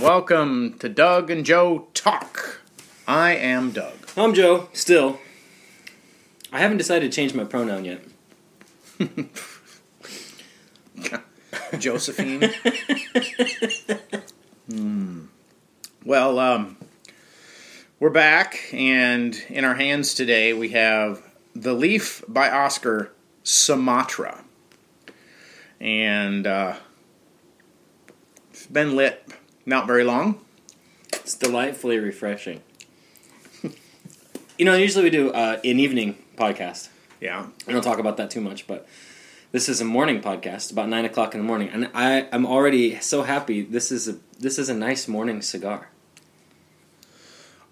[0.00, 2.62] welcome to Doug and Joe Talk.
[3.06, 4.08] I am Doug.
[4.16, 4.70] I'm Joe.
[4.72, 5.18] Still,
[6.50, 8.02] I haven't decided to change my pronoun yet.
[11.78, 12.50] Josephine.
[14.70, 15.26] Hmm.
[16.04, 16.78] Well, um,
[17.98, 21.22] we're back, and in our hands today we have
[21.54, 23.12] The Leaf by Oscar
[23.42, 24.44] Sumatra.
[25.78, 26.76] And uh,
[28.50, 29.30] it's been lit
[29.70, 30.38] not very long.
[31.14, 32.60] It's delightfully refreshing.
[34.58, 36.88] you know, usually we do uh, an evening podcast.
[37.20, 37.46] Yeah.
[37.66, 38.86] We don't talk about that too much, but
[39.52, 43.00] this is a morning podcast about nine o'clock in the morning, and I I'm already
[43.00, 43.62] so happy.
[43.62, 45.88] This is a this is a nice morning cigar.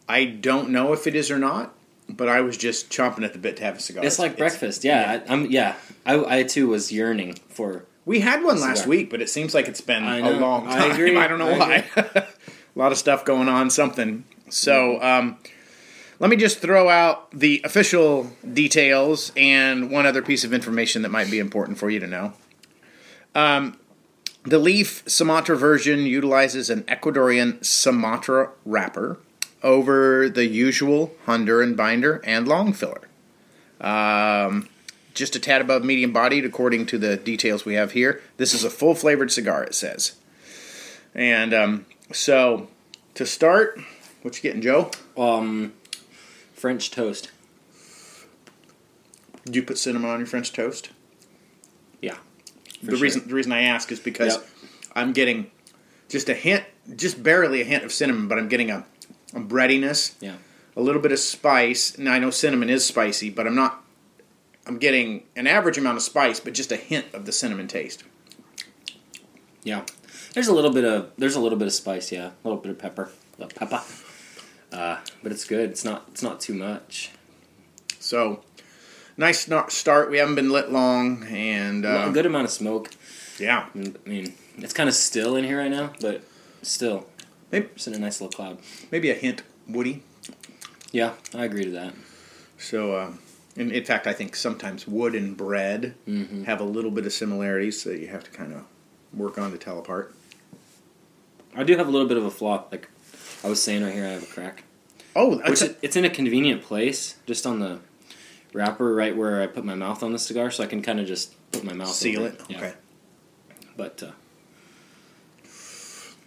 [0.08, 1.74] I don't know if it is or not,
[2.08, 4.05] but I was just chomping at the bit to have a cigar.
[4.05, 4.84] It's like breakfast.
[4.84, 5.77] Yeah, I, I'm yeah.
[6.06, 7.84] I I too was yearning for.
[8.08, 8.88] We had one last Cigar.
[8.88, 10.38] week, but it seems like it's been I a know.
[10.38, 10.90] long I time.
[10.92, 11.14] agree.
[11.18, 11.84] I don't know I why.
[11.94, 12.26] a
[12.74, 14.24] lot of stuff going on, something.
[14.48, 15.36] So, um,
[16.18, 21.10] let me just throw out the official details and one other piece of information that
[21.10, 22.33] might be important for you to know.
[23.34, 23.78] Um,
[24.42, 29.18] the Leaf Sumatra version utilizes an Ecuadorian Sumatra wrapper
[29.62, 33.02] over the usual Honduran binder and long filler.
[33.83, 34.66] Um,
[35.19, 38.22] just a tad above medium bodied, according to the details we have here.
[38.36, 40.12] This is a full flavored cigar, it says.
[41.12, 42.69] And um, so,
[43.14, 43.80] to start,
[44.22, 44.92] what you getting, Joe?
[45.16, 45.72] Um,
[46.55, 47.33] French toast.
[49.44, 50.91] Did you put cinnamon on your French toast?
[52.00, 52.16] Yeah.
[52.83, 53.00] the sure.
[53.02, 54.46] reason the reason I ask is because Yep.
[54.94, 55.50] I'm getting
[56.08, 56.62] just a hint,
[56.94, 58.84] just barely a hint of cinnamon, but I'm getting a,
[59.34, 60.36] a breadiness, Yeah.
[60.77, 61.98] a little bit of spice.
[61.98, 63.83] Now I know cinnamon is spicy, but I'm not.
[64.69, 68.05] I'm getting an average amount of spice, but just a hint of the cinnamon taste.
[69.64, 69.84] Yeah.
[70.34, 72.27] There's a little bit of there's a little bit of spice, yeah.
[72.27, 73.11] A little bit of pepper.
[73.39, 73.83] A little pepper.
[74.70, 75.70] Uh, but it's good.
[75.70, 77.11] It's not it's not too much.
[77.98, 78.44] So,
[79.16, 80.11] nice start.
[80.11, 82.90] We haven't been lit long, and uh, a good amount of smoke.
[83.39, 86.23] yeah, I mean, it's kind of still in here right now, but
[86.62, 87.06] still,
[87.50, 88.58] maybe, it's in a nice little cloud.
[88.90, 90.02] maybe a hint woody.
[90.92, 91.95] Yeah, I agree to that.
[92.58, 93.12] So, uh,
[93.58, 96.45] in, in fact, I think sometimes wood and bread Mm-hmm.
[96.45, 98.64] have a little bit of similarities, so you have to kind of
[99.13, 100.14] work on to tell apart.
[101.55, 102.64] I do have a little bit of a flaw.
[102.70, 102.89] Like
[103.45, 104.64] I was saying right here, I have a crack.
[105.17, 107.80] Oh, Which it's in a convenient place, just on the
[108.52, 111.07] wrapper, right where I put my mouth on the cigar, so I can kind of
[111.07, 112.41] just put my mouth seal over it.
[112.48, 112.57] Yeah.
[112.58, 112.74] Okay.
[113.77, 114.11] But uh,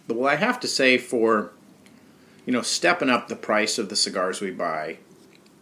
[0.06, 1.52] But well, I have to say, for
[2.44, 4.98] you know, stepping up the price of the cigars we buy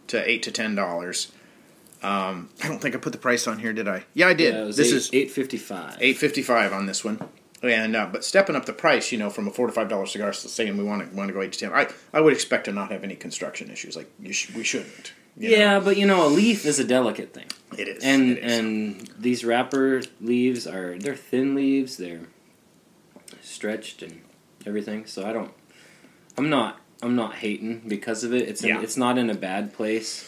[0.07, 1.31] to eight to ten dollars.
[2.03, 4.05] Um, I don't think I put the price on here, did I?
[4.13, 4.53] Yeah, I did.
[4.53, 5.97] yeah, this eight, is eight fifty five.
[6.01, 7.19] eight fifty five on this one.
[7.63, 10.07] And uh, but stepping up the price, you know, from a four to five dollar
[10.07, 12.33] cigar, so saying we want to want to go eight to ten, I I would
[12.33, 13.95] expect to not have any construction issues.
[13.95, 15.13] Like you sh- we shouldn't.
[15.37, 15.57] you know?
[15.57, 17.45] Yeah, but you know, a leaf is a delicate thing,
[17.77, 18.03] it is.
[18.03, 18.57] and it is.
[18.57, 22.21] and these wrapper leaves are they're thin leaves, they're
[23.41, 24.21] stretched and
[24.65, 25.05] everything.
[25.05, 25.51] So I don't,
[26.39, 28.47] I'm not, I'm not hating because of it.
[28.49, 28.81] It's in, Yeah.
[28.81, 30.25] it's not in a bad place,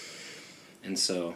[0.84, 1.34] and so,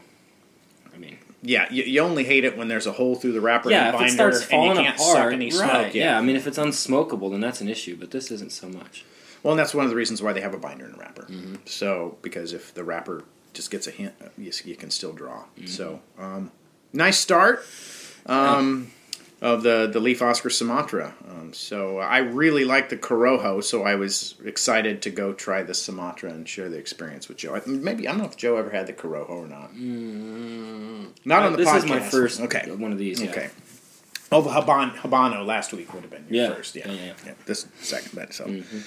[1.47, 3.87] yeah, you, you only hate it when there's a hole through the wrapper yeah, and
[3.87, 5.71] if binder, it starts and falling you can't apart, suck any smoke.
[5.71, 5.95] right?
[5.95, 6.17] Yeah.
[6.17, 7.95] I mean, if it's unsmokable, then that's an issue.
[7.95, 9.05] But this isn't so much.
[9.43, 11.23] Well, and that's one of the reasons why they have a binder and a wrapper.
[11.23, 11.55] Mm-hmm.
[11.65, 15.43] So, because if the wrapper just gets a hint, uh, you, you can still draw.
[15.57, 15.67] Mm-hmm.
[15.67, 16.51] So, um,
[16.91, 17.63] nice start
[18.25, 18.91] um,
[19.41, 21.13] of the the Leaf Oscar Sumatra.
[21.29, 25.73] Um, so, I really like the Corojo, so I was excited to go try the
[25.73, 27.55] Sumatra and share the experience with Joe.
[27.55, 29.73] I- Maybe I don't know if Joe ever had the Corojo or not.
[31.25, 31.57] Not on the Mm.
[31.57, 31.77] this podcast.
[31.77, 32.41] is my first.
[32.41, 32.71] Okay.
[32.71, 33.21] one of these.
[33.21, 33.29] Yeah.
[33.31, 33.49] Okay.
[34.31, 36.53] Oh, the Haban, Habano last week would have been your Yeah.
[36.55, 36.75] first.
[36.75, 36.91] Yeah.
[36.91, 37.33] Yeah, yeah.
[37.45, 38.33] This second bet.
[38.33, 38.45] So.
[38.45, 38.79] Mm-hmm.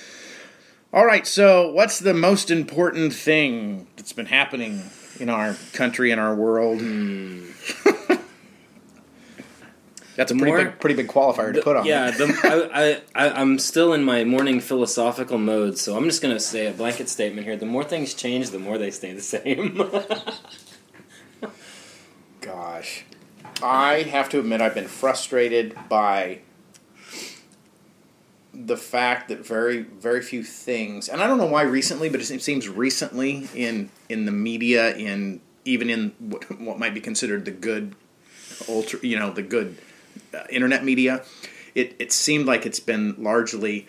[0.92, 1.26] All right.
[1.26, 4.82] So, what's the most important thing that's been happening
[5.20, 6.80] in our country and our world?
[6.80, 7.44] Hmm.
[10.20, 11.86] that's a pretty more- big, pretty big qualifier to put on.
[11.86, 16.21] Yeah, the, I, I, I, I'm still in my morning philosophical mode, so I'm just
[16.21, 17.56] going to say a blanket statement here.
[17.56, 19.83] The more things change, the more they stay the same.
[22.42, 23.06] Gosh,
[23.62, 26.41] I have to admit I've been frustrated by
[28.53, 32.42] the fact that very very few things, and I don't know why recently, but it
[32.42, 37.53] seems recently in in the media, in even in what, what might be considered the
[37.53, 37.94] good
[38.68, 39.78] ultra, you know, the good
[40.34, 41.24] uh, internet media,
[41.74, 43.88] it it seemed like it's been largely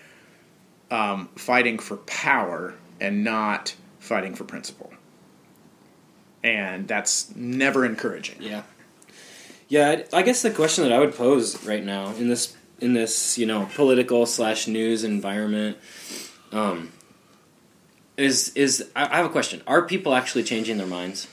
[0.90, 4.92] um, fighting for power and not fighting for principle,
[6.44, 8.42] and that's never encouraging.
[8.42, 8.64] yeah.
[9.68, 13.38] Yeah, I guess the question that I would pose right now in this in this
[13.38, 15.78] you know political slash news environment.
[16.52, 16.92] Um,
[18.18, 19.62] is is I have a question?
[19.66, 21.28] Are people actually changing their minds?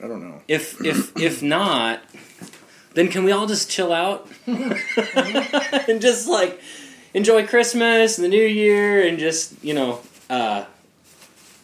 [0.00, 0.40] I don't know.
[0.46, 2.00] If if if not,
[2.98, 6.60] then can we all just chill out and just like
[7.14, 10.64] enjoy Christmas and the New Year and just you know, uh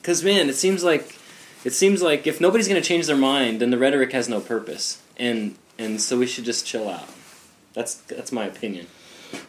[0.00, 1.18] because man, it seems like
[1.64, 4.38] it seems like if nobody's going to change their mind, then the rhetoric has no
[4.38, 7.08] purpose, and and so we should just chill out.
[7.72, 8.86] That's that's my opinion.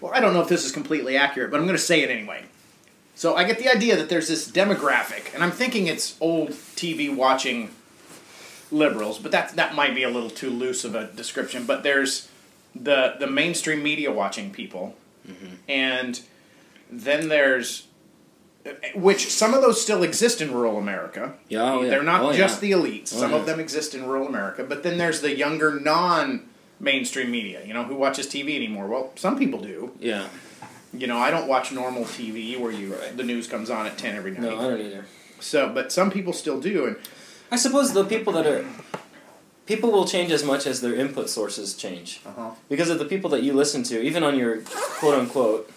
[0.02, 2.10] Well, I don't know if this is completely accurate, but I'm going to say it
[2.10, 2.46] anyway.
[3.14, 7.14] So I get the idea that there's this demographic, and I'm thinking it's old TV
[7.14, 7.70] watching
[8.72, 11.66] liberals, but that that might be a little too loose of a description.
[11.66, 12.30] But there's
[12.76, 14.96] the the mainstream media watching people,
[15.28, 15.56] mm-hmm.
[15.70, 16.22] and
[16.92, 17.88] then there's
[18.96, 21.34] which some of those still exist in rural America.
[21.50, 21.90] Yeah, oh, yeah.
[21.90, 22.38] They're not Oh, yeah.
[22.38, 23.14] just the elites.
[23.14, 23.38] Oh, Some yeah.
[23.38, 26.48] of them exist in rural America, but then there's the younger non
[26.80, 28.88] mainstream media, you know, who watches TV anymore.
[28.88, 29.92] Well, some people do.
[30.00, 30.28] Yeah,
[30.94, 33.16] You know, I don't watch normal TV where you Right.
[33.16, 34.42] the news comes on at 10 every night.
[34.42, 35.06] no, I don't either.
[35.40, 36.96] So, but some people still do and
[37.52, 38.66] I suppose the people that are
[39.66, 42.22] people will change as much as their input sources change.
[42.26, 42.52] uh-huh.
[42.70, 44.62] Because of the people that you listen to, even on your
[45.00, 45.70] quote unquote,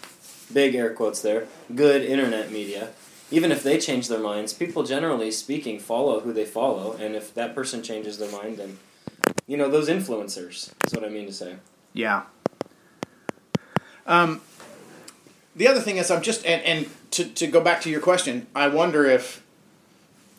[0.53, 2.89] big air quotes there, good internet media,
[3.31, 7.33] even if they change their minds, people generally speaking follow who they follow, and if
[7.35, 8.79] that person changes their mind, then,
[9.45, 11.55] you know, those influencers is what I mean to say.
[11.93, 12.23] Yeah.
[14.07, 14.41] Um,
[15.55, 18.47] the other thing is, I'm just and, and to to go back to your question,
[18.55, 19.43] I wonder if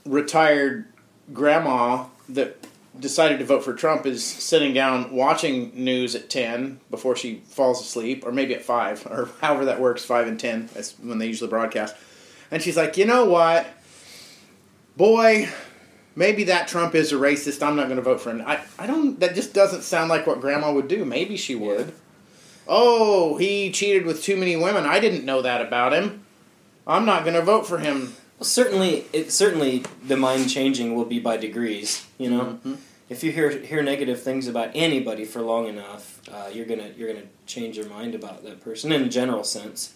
[0.04, 0.86] retired
[1.32, 2.56] grandma that
[2.98, 7.80] decided to vote for Trump is sitting down watching news at ten before she falls
[7.80, 10.68] asleep, or maybe at five, or however that works, five and ten.
[10.74, 11.96] That's when they usually broadcast.
[12.50, 13.66] And she's like, you know what,
[14.96, 15.48] boy.
[16.16, 17.64] Maybe that Trump is a racist.
[17.64, 18.42] I'm not going to vote for him.
[18.44, 19.18] I, I don't.
[19.20, 21.04] That just doesn't sound like what Grandma would do.
[21.04, 21.94] Maybe she would.
[22.66, 24.84] Oh, he cheated with too many women.
[24.84, 26.24] I didn't know that about him.
[26.86, 28.14] I'm not going to vote for him.
[28.40, 32.06] Well, certainly, it certainly the mind changing will be by degrees.
[32.16, 32.58] You know,
[33.10, 37.12] if you hear hear negative things about anybody for long enough, uh, you're gonna you're
[37.12, 39.92] gonna change your mind about that person in a general sense.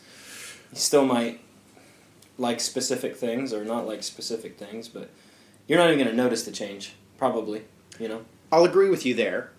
[0.71, 1.41] You still might
[2.37, 5.09] like specific things or not like specific things, but
[5.67, 6.93] you're not even gonna notice the change.
[7.17, 7.63] Probably,
[7.99, 8.27] you know.
[8.53, 9.53] I'll agree with you there.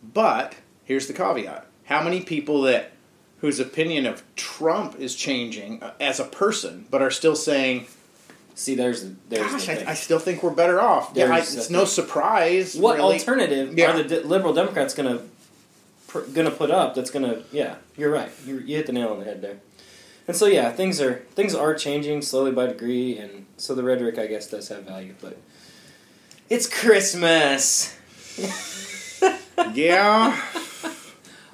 [0.00, 0.54] But
[0.84, 2.92] here's the caveat: How many people that
[3.38, 7.88] whose opinion of Trump is changing uh, as a person, but are still saying,
[8.54, 9.92] See, there's there's "Gosh, the I.
[9.92, 12.76] I still think we're better off." Yeah, I, it's no surprise.
[12.76, 13.14] what really.
[13.14, 13.90] alternative Yeah.
[13.92, 15.22] are the de- liberal Democrats gonna
[16.08, 16.94] pr- gonna put up?
[16.94, 18.30] That's gonna yeah, you're right.
[18.46, 19.56] You, you hit the nail on the head there.
[20.28, 24.18] And so yeah, things are things are changing slowly by degree, and so the rhetoric
[24.18, 25.36] I guess does have value, but
[26.50, 27.96] it's Christmas.
[29.74, 30.40] Yeah.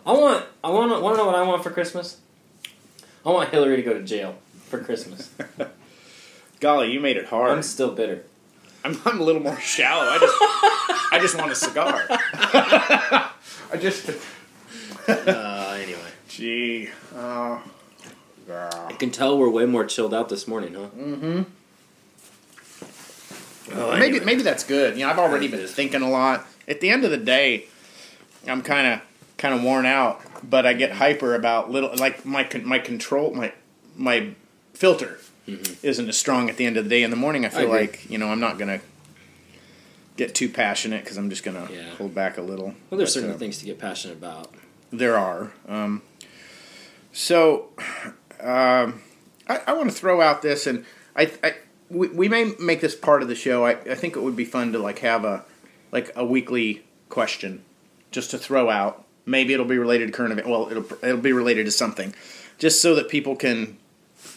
[0.06, 2.17] I want I want want to know what I want for Christmas.
[3.27, 4.37] I want Hillary to go to jail
[4.69, 5.31] for Christmas.
[6.61, 7.53] Golly, you made it hard.
[7.53, 8.25] I'm still bitter.
[8.85, 10.09] I'm, I'm a little more shallow.
[10.09, 10.35] I just
[11.13, 12.07] I just want a cigar.
[12.11, 14.11] I just
[15.09, 16.89] Uh, anyway, gee.
[17.13, 18.71] Girl.
[18.89, 20.89] I can tell we're way more chilled out this morning, huh?
[20.97, 21.43] Mm-hmm.
[23.75, 24.25] Oh, maybe anyway.
[24.25, 24.97] maybe that's good.
[24.97, 26.47] You know, I've already been thinking a lot.
[26.67, 27.67] At the end of the day,
[28.47, 29.01] I'm kind of
[29.37, 33.33] kind of worn out, but I get hyper about little like my con- my control
[33.35, 33.53] my
[33.97, 34.31] my
[34.73, 35.19] filter
[35.83, 37.02] isn't as strong at the end of the day.
[37.02, 37.81] In the morning, I feel agree.
[37.81, 38.81] like you know I'm not gonna
[40.17, 41.90] get too passionate because I'm just gonna Yeah.
[41.97, 42.75] hold back a little.
[42.90, 44.52] Well, there's But, certain uh, things to get passionate about.
[44.93, 45.52] There are.
[45.69, 46.02] Um,
[47.12, 47.69] so,
[48.40, 49.02] um,
[49.49, 50.85] I, I want to throw out this, and
[51.17, 51.55] I, I
[51.90, 53.64] we, we may make this part of the show.
[53.64, 55.45] I, I think it would be fun to like have a
[55.93, 57.62] like a weekly question
[58.11, 59.05] just to throw out.
[59.25, 60.49] Maybe it'll be related to current event.
[60.49, 62.14] Well, it'll it'll be related to something,
[62.59, 63.76] just so that people can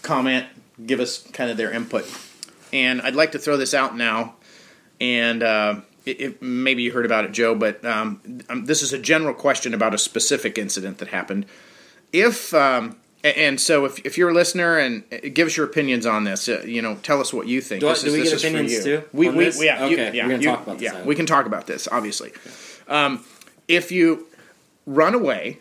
[0.02, 0.48] comment,
[0.86, 2.06] give us kind of their input.
[2.74, 4.36] And I'd like to throw this out now,
[5.00, 8.94] and uh, it, it, maybe you heard about it, Joe, but um, um, this is
[8.94, 11.46] a general question about a specific incident that happened.
[12.14, 16.06] If um, and so, if, if you're a listener and uh, give us your opinions
[16.06, 17.82] on this, uh, you know, tell us what you think.
[17.82, 20.38] Do I- do is- we get opinions too We, we, yeah, you- Okay, yeah, we're
[20.38, 21.88] you- talk about this, Yeah, we can talk about this.
[21.92, 22.32] Obviously,
[22.88, 23.24] um,
[23.68, 24.28] if you
[24.86, 25.60] run away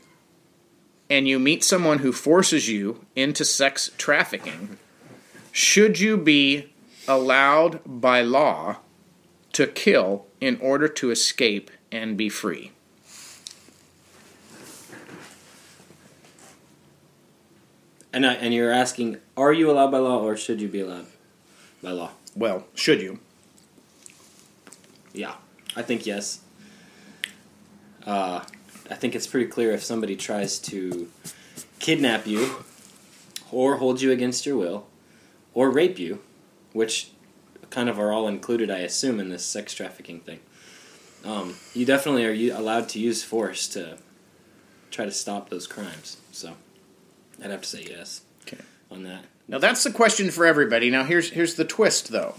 [1.11, 4.79] and you meet someone who forces you into sex trafficking,
[5.53, 6.73] should you be
[7.09, 8.79] allowed by law
[9.53, 12.73] to kill in order to escape and be free?
[18.13, 21.07] And I, and you're asking, are you allowed by law or should you be allowed
[21.83, 22.11] by law?
[22.35, 23.21] Well, should you?
[25.13, 25.35] Yeah,
[25.77, 26.41] I think yes.
[28.07, 28.45] Uh,
[28.91, 31.09] I think it's pretty clear if somebody tries to
[31.79, 32.65] kidnap you,
[33.51, 34.87] or hold you against your will,
[35.55, 36.21] or rape you,
[36.73, 37.11] which
[37.71, 40.41] kind of are all included, I assume, in this sex trafficking thing.
[41.25, 43.99] Um, you definitely are allowed to use force to
[44.91, 46.17] try to stop those crimes.
[46.33, 46.55] So,
[47.43, 48.63] I'd have to say yes Okay.
[48.91, 49.25] on that.
[49.47, 50.91] Now that's the question for everybody.
[50.91, 52.35] Now here's here's the twist though.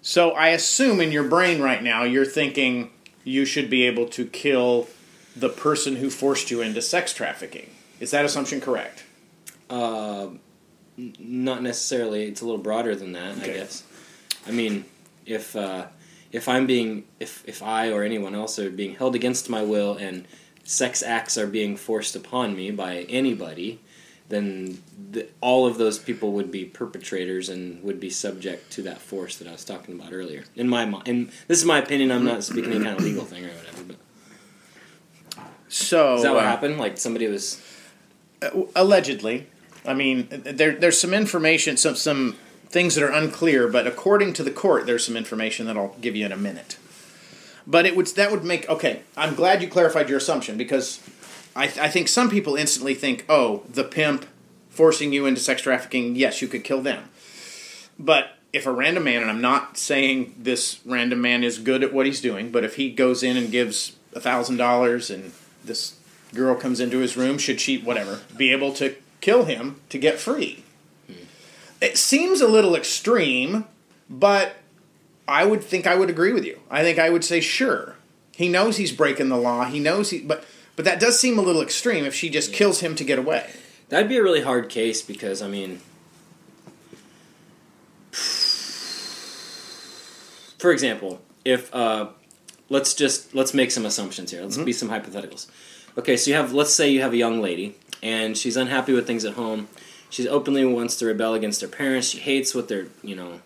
[0.00, 2.90] So I assume in your brain right now you're thinking
[3.24, 4.88] you should be able to kill
[5.36, 7.70] the person who forced you into sex trafficking.
[8.00, 9.04] Is that assumption correct?
[9.70, 10.28] Uh,
[10.96, 12.24] not necessarily.
[12.24, 13.84] It's a little broader than that, I guess.
[14.46, 14.84] I mean,
[15.26, 15.86] if uh,
[16.32, 19.96] if I'm being if if I or anyone else are being held against my will
[19.96, 20.26] and
[20.64, 23.80] sex acts are being forced upon me by anybody,
[24.28, 24.82] then
[25.12, 29.36] th- all of those people would be perpetrators and would be subject to that force
[29.38, 30.44] that I was talking about earlier.
[30.56, 32.10] In my mind, and this is my opinion.
[32.12, 33.82] I'm not speaking any kind of legal thing or whatever.
[33.84, 33.96] But
[35.68, 36.78] So is that what uh, happened?
[36.78, 37.60] Like somebody was
[38.42, 39.46] Uh, allegedly.
[39.84, 42.36] I mean, there, there's some information, some some
[42.68, 46.16] things that are unclear, but according to the court, there's some information that I'll give
[46.16, 46.78] you in a minute.
[47.66, 49.02] But it would that would make okay.
[49.16, 51.00] I'm glad you clarified your assumption because
[51.54, 54.26] I, I think some people instantly think, oh, the pimp
[54.70, 56.16] forcing you into sex trafficking.
[56.16, 57.04] Yes, you could kill them.
[57.98, 61.92] But if a random man, and I'm not saying this random man is good at
[61.92, 65.32] what he's doing, but if he goes in and gives thousand dollars and
[65.64, 65.96] this
[66.34, 70.18] girl comes into his room, should she, whatever, be able to kill him to get
[70.18, 70.64] free?
[71.80, 73.64] It seems a little extreme,
[74.10, 74.56] but
[75.26, 76.60] I would think I would agree with you.
[76.70, 77.96] I think I would say sure.
[78.36, 79.64] He knows he's breaking the law.
[79.64, 80.44] He knows he, but
[80.76, 83.50] but that does seem a little extreme if she just kills him to get away.
[83.88, 85.80] That'd be a really hard case because I mean,
[90.58, 92.08] for example, if uh,
[92.68, 94.42] let's just let's make some assumptions here.
[94.42, 95.48] Let's be some hypotheticals.
[95.98, 99.06] Okay, so you have let's say you have a young lady and she's unhappy with
[99.06, 99.68] things at home.
[100.10, 102.08] She openly wants to rebel against her parents.
[102.08, 103.40] She hates what they're you know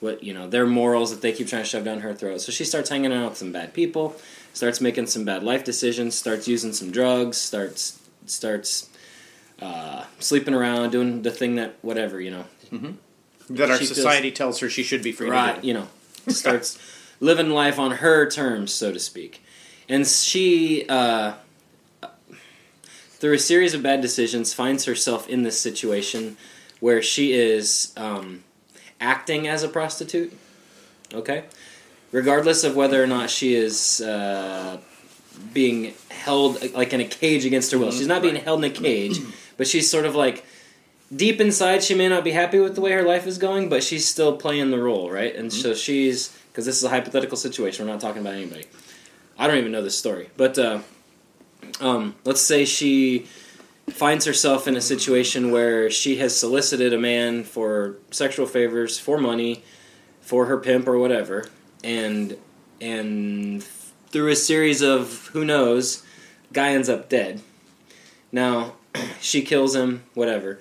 [0.00, 2.40] what you know their morals that they keep trying to shove down her throat.
[2.40, 4.16] So she starts hanging out with some bad people,
[4.52, 8.88] starts making some bad life decisions, starts using some drugs, starts starts
[9.62, 12.44] uh, sleeping around, doing the thing that whatever you know,
[13.50, 15.60] That our She feels- society tells her she should be free to right?
[15.62, 15.68] do.
[15.68, 15.88] You know,
[16.28, 16.78] starts
[17.20, 19.42] living life on her terms, so to speak,
[19.88, 20.84] and she.
[20.88, 21.34] Uh,
[23.24, 26.36] through a series of bad decisions, finds herself in this situation
[26.80, 28.44] where she is um,
[29.00, 30.30] acting as a prostitute.
[31.14, 31.44] Okay,
[32.12, 34.78] regardless of whether or not she is uh,
[35.54, 37.92] being held like in a cage against her will.
[37.92, 39.18] She's not being held in a cage,
[39.56, 40.44] but she's sort of like
[41.16, 41.82] deep inside.
[41.82, 44.36] She may not be happy with the way her life is going, but she's still
[44.36, 45.34] playing the role, right?
[45.34, 47.86] And so she's because this is a hypothetical situation.
[47.86, 48.66] We're not talking about anybody.
[49.38, 50.80] I don't even know this story, but uh,
[51.80, 53.26] um, let's say she
[53.90, 59.18] finds herself in a situation where she has solicited a man for sexual favors for
[59.18, 59.62] money
[60.20, 61.46] for her pimp or whatever
[61.82, 62.36] and
[62.80, 66.02] and through a series of who knows
[66.52, 67.42] guy ends up dead.
[68.32, 68.74] Now
[69.20, 70.60] she kills him whatever.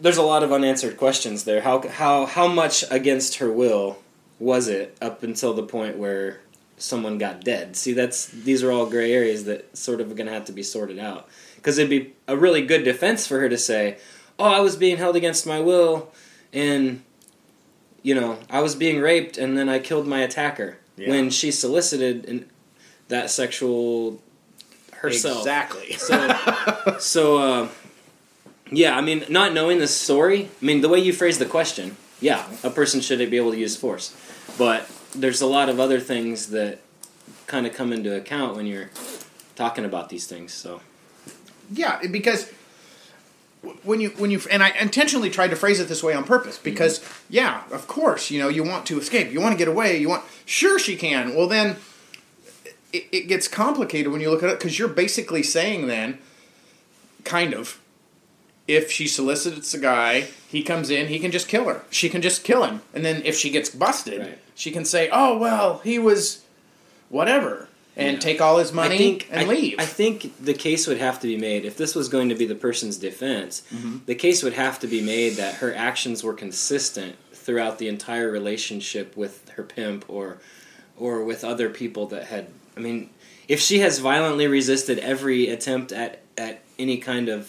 [0.00, 1.60] There's a lot of unanswered questions there.
[1.60, 3.98] How how how much against her will
[4.38, 6.40] was it up until the point where
[6.76, 10.26] someone got dead see that's these are all gray areas that sort of are going
[10.26, 13.48] to have to be sorted out because it'd be a really good defense for her
[13.48, 13.96] to say
[14.38, 16.10] oh i was being held against my will
[16.52, 17.02] and
[18.02, 21.10] you know i was being raped and then i killed my attacker Yeah.
[21.10, 22.50] when she solicited an,
[23.08, 24.20] that sexual
[24.94, 25.92] herself Exactly.
[25.92, 27.68] so, so uh,
[28.72, 31.96] yeah, I mean, not knowing the story, I mean, the way you phrase the question,
[32.20, 34.16] yeah, a person should be able to use force.
[34.56, 36.80] But there's a lot of other things that
[37.46, 38.90] kind of come into account when you're
[39.56, 40.52] talking about these things.
[40.52, 40.80] So,
[41.72, 42.50] Yeah, because
[43.82, 46.56] when you when you and I intentionally tried to phrase it this way on purpose
[46.56, 46.64] mm-hmm.
[46.64, 49.98] because yeah, of course, you know, you want to escape, you want to get away,
[49.98, 51.34] you want sure she can.
[51.34, 51.76] Well, then
[52.92, 56.18] it, it gets complicated when you look at it because you're basically saying then,
[57.24, 57.80] kind of,
[58.66, 61.82] if she solicits a guy, he comes in, he can just kill her.
[61.90, 64.38] She can just kill him, and then if she gets busted, Right.
[64.54, 66.40] she can say, "Oh well, he was
[67.08, 68.20] whatever," and Yeah.
[68.20, 69.74] take all his money I think and I, leave.
[69.78, 72.46] I think the case would have to be made if this was going to be
[72.46, 73.62] the person's defense.
[73.74, 73.98] Mm-hmm.
[74.06, 78.30] The case would have to be made that her actions were consistent throughout the entire
[78.30, 80.38] relationship with her pimp or
[80.96, 82.46] or with other people that had.
[82.76, 83.10] I mean,
[83.48, 87.46] if she has violently resisted every attempt at at any kind of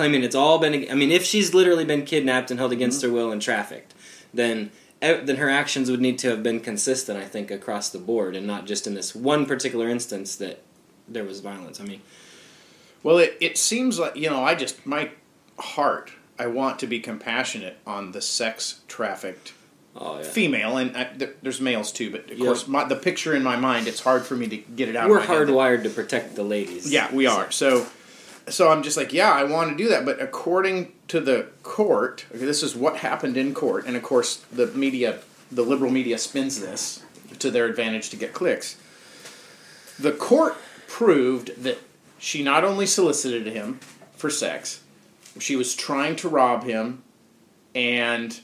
[0.00, 0.90] claiming it's all been.
[0.90, 3.08] I mean, if she's literally been kidnapped and held against Mm-hmm.
[3.10, 3.92] her will and trafficked,
[4.32, 7.18] then then her actions would need to have been consistent.
[7.18, 10.62] I think across the board, and not just in this one particular instance that
[11.06, 11.80] there was violence.
[11.80, 12.00] I mean,
[13.02, 15.10] Well, it, it seems like, you know, I just, my
[15.58, 19.52] heart, I want to be compassionate on the sex trafficked
[19.96, 22.46] oh yeah, female, and I, there, there's males too, but of Yep.
[22.46, 25.08] course, my, the picture in my mind, it's hard for me to get it out.
[25.10, 25.48] we're of my head.
[25.48, 26.90] hardwired to protect the ladies.
[26.92, 27.50] Yeah, we are.
[27.50, 27.86] So,
[28.50, 32.26] so I'm just like, yeah, I want to do that, but according to the court,
[32.34, 36.18] okay, this is what happened in court, and of course, the media, the liberal media,
[36.18, 37.02] spins this
[37.38, 38.76] to their advantage to get clicks.
[39.98, 40.56] The court
[40.88, 41.78] proved that
[42.18, 43.80] she not only solicited him
[44.16, 44.82] for sex,
[45.38, 47.02] she was trying to rob him,
[47.74, 48.40] and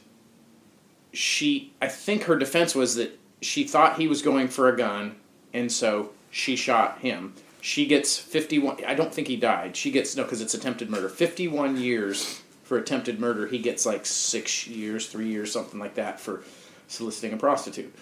[1.12, 5.16] she, I think her defense was that she thought he was going for a gun,
[5.52, 7.34] and so she shot him.
[7.66, 8.84] She gets 51.
[8.86, 9.76] I don't think he died.
[9.76, 11.08] She gets, no, because it's attempted murder.
[11.08, 13.48] 51 years for attempted murder.
[13.48, 16.44] He gets like six years, three years, something like that for
[16.86, 17.92] soliciting a prostitute.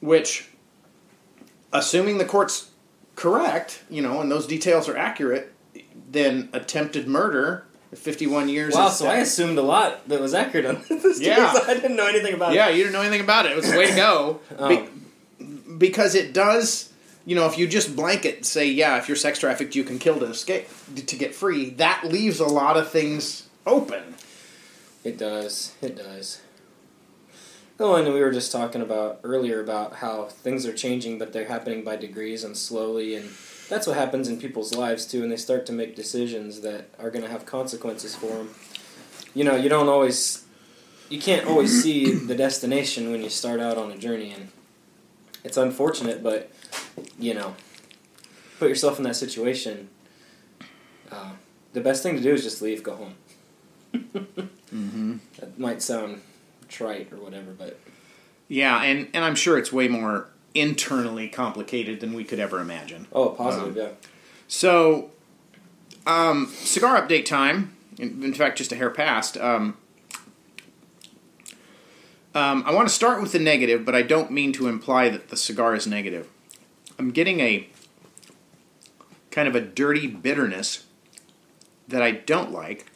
[0.00, 0.48] Which,
[1.70, 2.70] assuming the court's
[3.14, 5.52] correct, you know, and those details are accurate,
[6.10, 10.82] then attempted murder, 51 years Wow, so I assumed a lot that was accurate on
[10.88, 11.20] this.
[11.20, 11.52] Yeah.
[11.66, 12.70] I didn't know anything about yeah, it.
[12.70, 13.52] Yeah, you didn't know anything about it.
[13.52, 14.40] It was the way to go.
[14.58, 14.68] Oh.
[14.70, 14.88] Be-
[15.76, 16.90] because it does,
[17.26, 20.18] you know, if you just blanket say, yeah, if you're sex trafficked, you can kill
[20.20, 24.14] to escape, to get free, that leaves a lot of things open.
[25.02, 25.74] It does.
[25.82, 26.40] It does.
[27.78, 31.48] Oh, and we were just talking about earlier about how things are changing, but they're
[31.48, 33.30] happening by degrees and slowly, and
[33.68, 35.22] that's what happens in people's lives too.
[35.22, 38.54] And they start to make decisions that are going to have consequences for them.
[39.34, 40.46] You know, you don't always,
[41.10, 44.48] you can't always see the destination when you start out on a journey, and
[45.46, 46.50] it's unfortunate, but
[47.18, 47.54] you know,
[48.58, 49.88] put yourself in that situation.
[51.10, 51.30] Uh,
[51.72, 53.14] the best thing to do is just leave, go home.
[54.74, 55.18] Mm-hmm.
[55.38, 56.20] That might sound
[56.68, 57.78] trite or whatever, but
[58.48, 63.06] Yeah, and, and I'm sure it's way more internally complicated than we could ever imagine.
[63.12, 63.88] oh, positive, Um, yeah.
[64.48, 65.12] So,
[66.06, 67.76] um, cigar update time.
[67.96, 69.38] In, in fact, just a hair past.
[69.38, 69.76] Um,
[72.36, 75.28] um, I want to start with the negative, but I don't mean to imply that
[75.30, 76.28] the cigar is negative.
[76.98, 77.68] I'm getting a
[79.30, 80.84] kind of a dirty bitterness
[81.88, 82.86] that I don't like,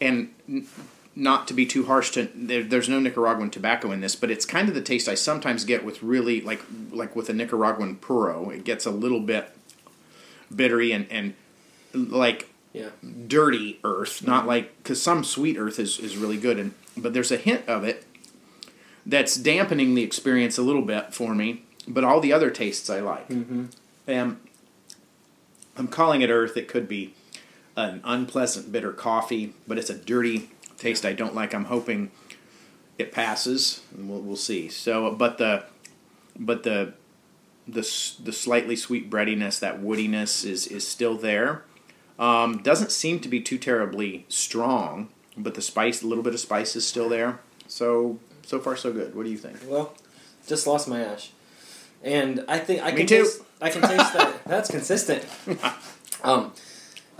[0.00, 0.66] and n-
[1.14, 4.46] not to be too harsh to there, there's no Nicaraguan tobacco in this, but it's
[4.46, 8.50] kind of the taste I sometimes get with really like like with a Nicaraguan puro.
[8.50, 9.50] It gets a little bit
[10.54, 11.34] bittery and and
[11.94, 12.90] like Yeah.
[13.28, 17.30] dirty earth, not like because some sweet earth is is really good, and but there's
[17.32, 18.04] a hint of it
[19.06, 21.62] that's dampening the experience a little bit for me.
[21.86, 23.28] But all the other tastes I like.
[23.28, 23.66] Mm-hmm.
[24.08, 24.40] Um,
[25.76, 26.56] I'm calling it earth.
[26.56, 27.14] It could be
[27.76, 31.54] an unpleasant bitter coffee, but it's a dirty taste I don't like.
[31.54, 32.10] I'm hoping
[32.98, 34.68] it passes, and we'll, we'll see.
[34.68, 35.64] So, but the
[36.38, 36.94] but the
[37.66, 37.82] the
[38.22, 41.64] the slightly sweet breadiness, that woodiness is is still there.
[42.18, 46.40] Um, doesn't seem to be too terribly strong, but the spice, a little bit of
[46.40, 47.40] spice, is still there.
[47.66, 49.14] So so far so good.
[49.14, 49.58] What do you think?
[49.66, 49.94] Well,
[50.46, 51.30] just lost my ash,
[52.02, 53.22] and I think I Me can too.
[53.24, 53.42] taste.
[53.60, 54.44] I can taste that.
[54.46, 55.24] That's consistent.
[56.22, 56.54] Um,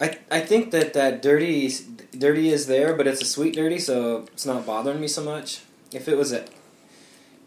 [0.01, 1.71] I I think that that dirty
[2.17, 5.61] dirty is there, but it's a sweet dirty, so it's not bothering me so much.
[5.93, 6.47] If it was a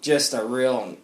[0.01, 0.97] just a real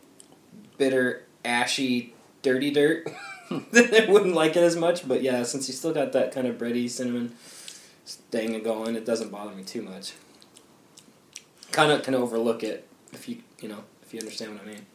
[0.78, 3.08] bitter, ashy, dirty dirt,
[3.72, 5.08] then I wouldn't like it as much.
[5.08, 7.30] But yeah, since you still got that kind of bready cinnamon
[8.06, 10.14] thing going, it doesn't bother me too much.
[11.74, 14.86] Kind of can overlook it if you you know if you understand what I mean.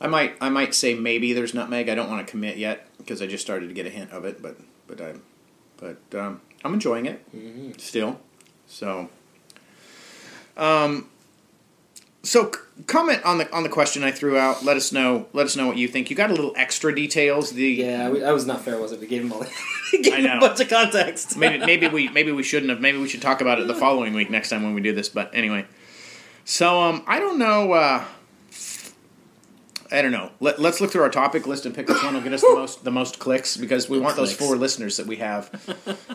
[0.00, 1.88] I might I might say maybe there's nutmeg.
[1.88, 4.24] I don't want to commit yet because I just started to get a hint of
[4.26, 5.14] it, but but I
[5.78, 7.78] but um, I'm enjoying it Mm-hmm.
[7.78, 8.20] still.
[8.66, 9.08] So
[10.56, 11.08] um
[12.24, 14.64] so c- comment on the on the question I threw out.
[14.64, 16.10] Let us know let us know what you think.
[16.10, 17.50] You got a little extra details.
[17.52, 19.00] The Yeah, we, that was not fair, was it?
[19.00, 19.44] We gave him all.
[19.92, 20.36] gave I him know.
[20.38, 21.36] a bunch of context.
[21.36, 22.80] maybe maybe we maybe we shouldn't have.
[22.80, 25.08] Maybe we should talk about it the following week next time when we do this.
[25.08, 25.64] But anyway,
[26.44, 27.72] so um, I don't know.
[27.72, 28.04] Uh,
[29.92, 30.30] I don't know.
[30.40, 32.48] Let, let's look through our topic list and pick which one will get us the
[32.54, 35.50] most the most clicks because we want those four listeners that we have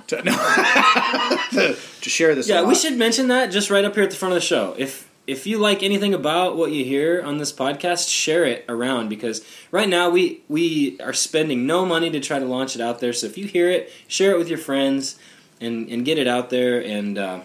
[0.08, 0.32] to, no,
[1.52, 2.50] to, to share this.
[2.50, 4.74] Yeah, we should mention that just right up here at the front of the show.
[4.78, 9.10] If if you like anything about what you hear on this podcast, share it around
[9.10, 13.00] because right now we we are spending no money to try to launch it out
[13.00, 13.13] there.
[13.13, 15.20] So if you hear it, share it with your friends
[15.62, 17.42] and and get it out there and uh,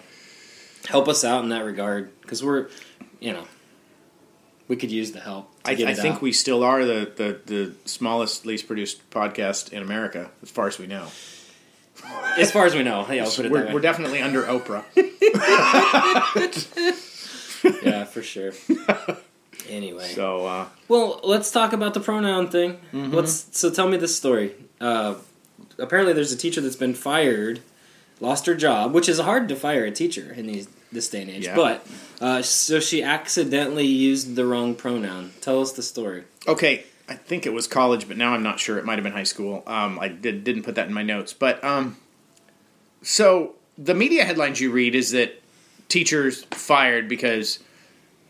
[0.87, 2.69] help us out in that regard because we're
[3.19, 3.45] you know
[4.67, 5.49] we could use the help.
[5.65, 6.21] I, I think out.
[6.21, 10.79] we still are the, the, the smallest, least produced podcast in America, as far as
[10.79, 11.07] we know.
[12.37, 13.73] as far as we know, yeah, I'll put it we're, that way.
[13.73, 14.83] we're definitely under Oprah.
[17.83, 18.53] yeah, for sure.
[19.69, 22.73] Anyway, So uh, well, let's talk about the pronoun thing.
[22.91, 23.13] Mm-hmm.
[23.13, 24.53] Let's so tell me this story.
[24.81, 25.15] Uh,
[25.77, 27.61] apparently, there's a teacher that's been fired,
[28.19, 31.31] lost her job, which is hard to fire a teacher in these this day and
[31.31, 31.45] age.
[31.45, 31.55] Yeah.
[31.55, 31.87] But
[32.21, 35.33] uh, so she accidentally used the wrong pronoun.
[35.41, 36.23] Tell us the story.
[36.47, 38.77] Okay, I think it was college, but now I'm not sure.
[38.77, 39.63] It might have been high school.
[39.67, 41.33] Um, I did, didn't put that in my notes.
[41.33, 41.97] But um,
[43.01, 45.41] so the media headlines you read is that
[45.89, 47.59] teachers fired because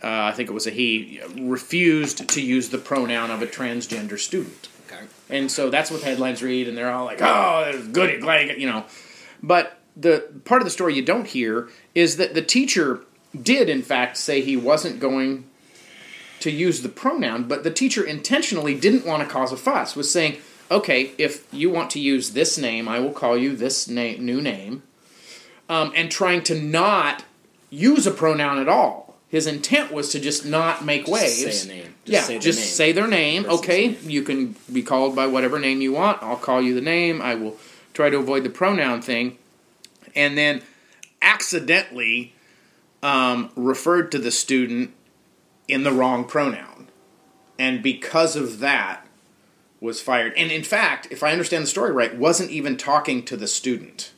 [0.04, 4.20] uh, I think it was a he refused to use the pronoun of a transgender
[4.20, 4.70] student.
[4.88, 5.06] Okay.
[5.30, 8.68] And so that's what the headlines read, and they're all like, "Oh, good, glad you
[8.68, 8.86] know."
[9.42, 13.02] But the part of the story you don't hear is that the teacher
[13.40, 15.46] did, in fact, say he wasn't going
[16.40, 19.96] to use the pronoun, but the teacher intentionally didn't want to cause a fuss.
[19.96, 20.38] Was saying,
[20.70, 24.42] "Okay, if you want to use this name, I will call you this name, new
[24.42, 24.84] name,"
[25.70, 27.24] um, and trying to not
[27.70, 29.16] use a pronoun at all.
[29.30, 31.62] His intent was to just not make waves.
[31.62, 31.96] Say a name.
[32.06, 32.68] Just yeah, say just name.
[32.68, 33.46] say their name.
[33.46, 34.10] Person's okay, name.
[34.10, 36.22] you can be called by whatever name you want.
[36.22, 37.22] I'll call you the name.
[37.22, 37.58] I will
[37.94, 39.38] try to avoid the pronoun thing.
[40.16, 40.62] And then
[41.22, 42.34] accidentally
[43.02, 44.94] um, referred to the student
[45.68, 46.88] in the wrong pronoun.
[47.58, 49.04] And because of that,
[49.84, 50.34] was fired.
[50.38, 54.14] And in fact, if I understand the story right, wasn't even talking to the student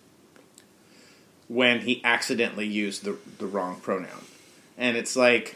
[1.47, 4.25] when he accidentally used the, the wrong pronoun.
[4.77, 5.55] And it's like,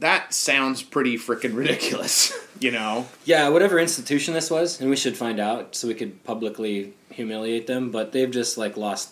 [0.00, 3.06] that sounds pretty freaking ridiculous, you know?
[3.24, 7.66] Yeah, whatever institution this was, and we should find out so we could publicly humiliate
[7.66, 7.90] them.
[7.90, 9.10] But they've just like lost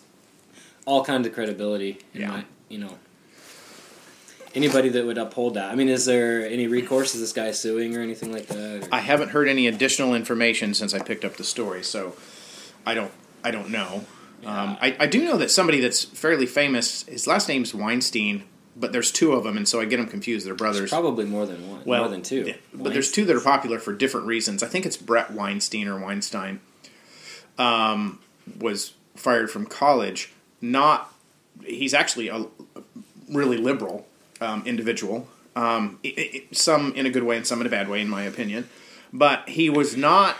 [0.85, 1.99] all kinds of credibility.
[2.13, 2.27] In Yeah.
[2.29, 2.97] my, you know,
[4.55, 5.71] anybody that would uphold that.
[5.71, 7.13] I mean, is there any recourse?
[7.15, 8.85] Is this guy suing or anything like that?
[8.85, 12.15] or- I haven't heard any additional information since I picked up the story, so
[12.85, 13.11] I don't
[13.43, 14.05] I don't know.
[14.45, 17.03] Um, I, I do know that somebody that's fairly famous.
[17.03, 18.43] His last name's Weinstein,
[18.79, 20.45] but there's two of them, and so I get them confused.
[20.45, 20.89] They're brothers.
[20.89, 21.81] Probably more than one.
[21.85, 22.43] well, more than two.
[22.47, 24.61] yeah, but there's two that are popular for different reasons.
[24.61, 26.59] I think it's Bret Weinstein or Weinstein.
[27.57, 28.19] Um,
[28.59, 30.31] was fired from college.
[30.61, 31.11] Not
[31.65, 32.45] he's actually a
[33.29, 34.07] really liberal
[34.41, 35.27] um, individual.
[35.55, 38.09] Um, i i some in a good way and some in a bad way, in
[38.09, 38.69] my opinion.
[39.11, 40.37] But he was not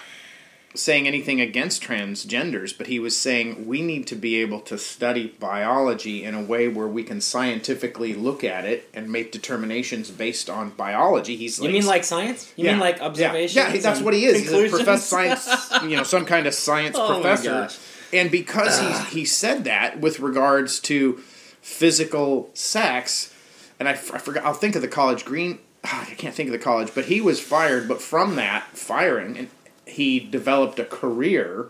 [0.75, 5.27] saying anything against transgenders, but he was saying we need to be able to study
[5.39, 10.49] biology in a way where we can scientifically look at it and make determinations based
[10.49, 11.35] on biology.
[11.35, 12.51] He's like, You mean like science?
[12.55, 13.57] You mean like observation?
[13.61, 14.39] yeah, yeah that's what he is.
[14.39, 17.69] He's a professor science, you know, some kind of science Oh professor.
[18.13, 21.17] And because he he said that with regards to
[21.61, 23.33] physical sex,
[23.79, 25.59] and I forgot, I'll think of the college green.
[25.83, 27.87] ah, I can't think of the college, but he was fired.
[27.87, 29.49] But from that firing, and
[29.87, 31.69] he developed a career,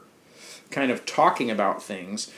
[0.72, 2.32] kind of talking about things.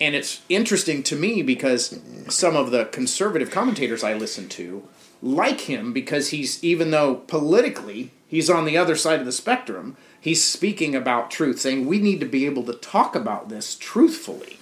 [0.00, 4.88] And it's interesting to me because some of the conservative commentators I listen to
[5.22, 9.96] like him because he's even though politically he's on the other side of the spectrum,
[10.20, 14.58] he's speaking about truth, saying we need to be able to talk about this truthfully.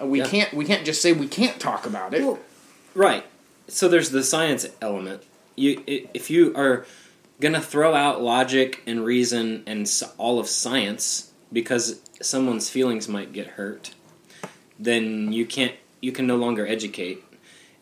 [0.00, 0.26] Uh, we Yeah.
[0.26, 2.22] can't we can't just say we can't talk about it.
[2.22, 2.38] Well,
[2.94, 3.24] Right.
[3.68, 5.22] So there's the science element.
[5.56, 6.86] You, if you are
[7.42, 13.46] gonna throw out logic and reason and all of science because someone's feelings might get
[13.48, 13.94] hurt,
[14.78, 15.74] then you can't.
[16.00, 17.22] You can no longer educate.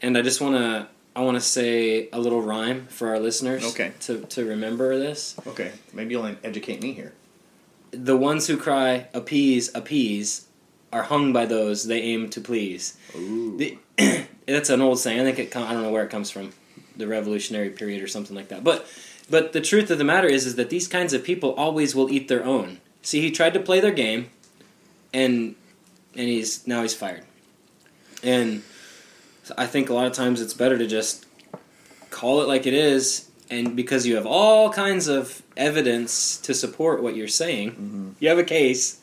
[0.03, 0.89] And I just wanna.
[1.15, 3.65] I want to say a little rhyme for our listeners.
[3.73, 3.93] Okay.
[4.01, 5.37] To to remember this.
[5.47, 7.13] Okay, maybe you'll educate me here.
[7.93, 10.47] The ones who cry appease appease
[10.93, 12.97] are hung by those they aim to please.
[13.17, 13.57] Ooh.
[13.57, 13.79] The,
[14.47, 15.21] that's an old saying.
[15.21, 15.57] I think it.
[15.57, 16.53] I don't know where it comes from,
[16.97, 18.65] the Revolutionary period or something like that.
[18.65, 18.87] But,
[19.31, 22.11] but the truth of the matter is, is that these kinds of people always will
[22.11, 22.81] eat their own.
[23.03, 24.31] See, he tried to play their game,
[25.13, 25.55] and
[26.15, 27.25] and he's now he's fired.
[28.23, 28.63] And
[29.57, 31.27] I think a lot of times it's better to just
[32.11, 37.03] call it like it is, and because you have all kinds of evidence to support
[37.03, 38.11] what you're saying, mm-hmm.
[38.19, 39.01] you have a case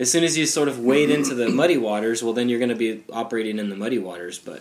[0.00, 2.70] as soon as you sort of wade into the muddy waters, well, then you're going
[2.70, 4.38] to be operating in the muddy waters.
[4.38, 4.60] But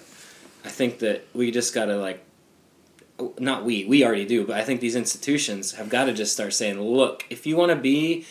[0.65, 2.23] I think that we just got to like,
[3.39, 6.53] not we, we already do, but I think these institutions have got to just start
[6.53, 8.25] saying, look, if you want to be,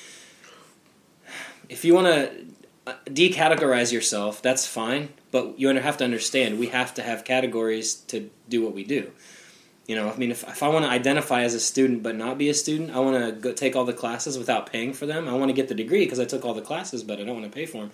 [1.69, 2.47] if you want to
[2.87, 5.11] uh, decategorize yourself, that's fine.
[5.31, 9.11] But you have to understand, we have to have categories to do what we do.
[9.87, 12.37] You know, I mean, if, if I want to identify as a student but not
[12.37, 15.29] be a student, I want to go take all the classes without paying for them.
[15.29, 17.35] I want to get the degree because I took all the classes, but I don't
[17.41, 17.91] want to pay for them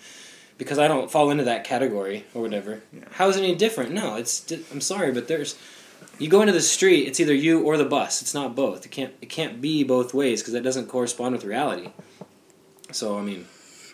[0.59, 2.83] because I don't fall into that category or whatever.
[3.13, 3.93] How is it any different?
[3.93, 4.51] No, it's.
[4.73, 5.57] I'm sorry, but there's.
[6.18, 8.22] You go into the street, it's either you or the bus.
[8.22, 8.85] It's not both.
[8.87, 9.14] It can't.
[9.20, 11.90] It can't be both ways because that doesn't correspond with reality.
[12.92, 13.46] So I mean,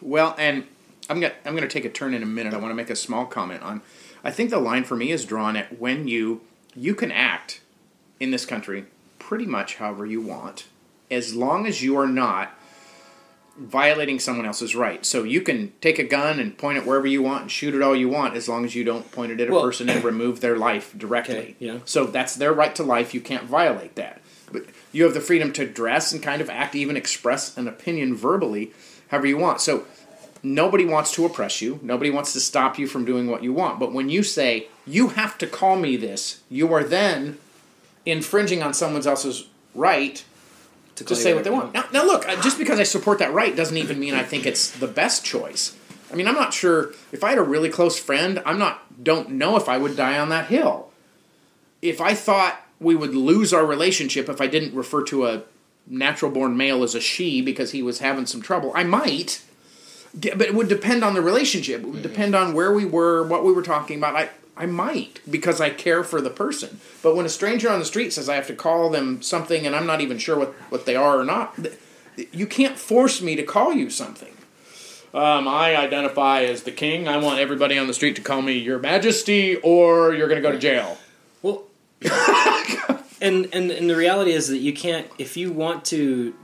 [0.03, 0.65] Well, and
[1.09, 2.55] I'm gonna I'm gonna take a turn in a minute.
[2.55, 3.83] I want to make a small comment on.
[4.23, 6.43] I think the line for me is drawn at when you
[6.75, 7.61] you can act
[8.19, 8.85] in this country
[9.19, 10.67] pretty much however you want,
[11.11, 12.55] as long as you are not
[13.59, 15.05] violating someone else's right.
[15.05, 17.83] So you can take a gun and point it wherever you want and shoot it
[17.83, 20.03] all you want, as long as you don't point it at a Well- person and
[20.05, 21.37] remove their life directly.
[21.37, 21.79] Okay, yeah.
[21.85, 23.13] So that's their right to life.
[23.15, 24.21] You can't violate that.
[24.53, 28.17] But you have the freedom to dress and kind of act, even express an opinion
[28.17, 28.73] verbally,
[29.09, 29.61] however you want.
[29.61, 29.85] So
[30.43, 31.79] nobody wants to oppress you.
[31.83, 33.79] Nobody wants to stop you from doing what you want.
[33.79, 37.39] But when you say, you have to call me this, you are then
[38.07, 40.25] infringing on someone else's right
[41.07, 41.75] to say what they want.
[41.75, 44.71] Now, now look, just because I support that right doesn't even mean I think it's
[44.71, 45.77] the best choice.
[46.13, 49.31] I mean, I'm not sure if I had a really close friend, I'm not don't
[49.31, 50.91] know if I would die on that hill.
[51.83, 55.43] If I thought we would lose our relationship if I didn't refer to a
[55.87, 59.43] natural born male as a she because he was having some trouble, I might.
[60.13, 61.83] But it would depend on the relationship.
[61.83, 64.17] It would depend on where we were, what we were talking about.
[64.17, 66.81] I, I might because I care for the person.
[67.03, 69.75] But when a stranger on the street says I have to call them something and
[69.75, 71.59] I'm not even sure what, what they are or not,
[72.31, 74.35] you can't force me to call you something.
[75.15, 77.09] Um, I identify as the king.
[77.09, 80.47] I want everybody on the street to call me Your Majesty, or you're going to
[80.47, 80.99] go to jail.
[81.41, 81.65] Well,
[83.21, 86.35] and, and and the reality is that you can't if you want to,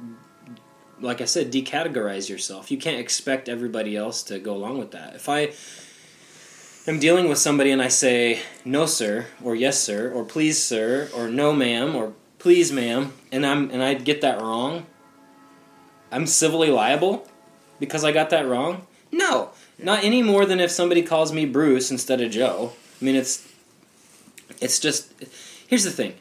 [1.01, 2.71] like I said, decategorize yourself.
[2.71, 5.15] You can't expect everybody else to go along with that.
[5.15, 5.53] If I
[6.87, 11.11] am dealing with somebody and I say no, sir, or yes, sir, or please, sir,
[11.15, 14.87] or no, ma'am, or please, ma'am, and I'm and I get that wrong,
[16.13, 17.27] I'm civilly liable
[17.81, 18.87] because I got that wrong.
[19.13, 22.73] No, not any more than if somebody calls me Bruce instead of Joe.
[23.01, 23.47] I mean, it's
[24.61, 25.13] it's just
[25.67, 26.15] here's the thing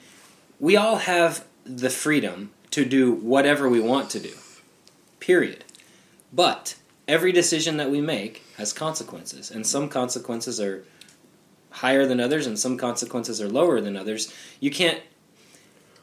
[0.60, 4.34] we all have the freedom to do whatever we want to do
[5.20, 5.64] period
[6.34, 6.76] but
[7.08, 10.84] every decision that we make has consequences and some consequences are
[11.72, 15.02] higher than others and some consequences are lower than others you can't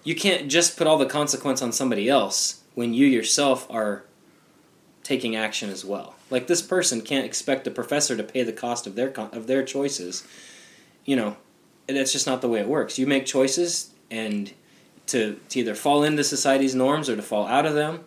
[0.04, 4.04] you can't just put all the consequence on somebody else when you yourself are
[5.02, 8.86] taking action as well like this person can't expect the professor to pay the cost
[8.86, 10.26] of their of their choices
[11.04, 11.36] you know
[11.88, 12.98] that's just not the way it works.
[12.98, 14.52] You make choices and
[15.06, 18.04] to, to either fall into society's norms or to fall out of them,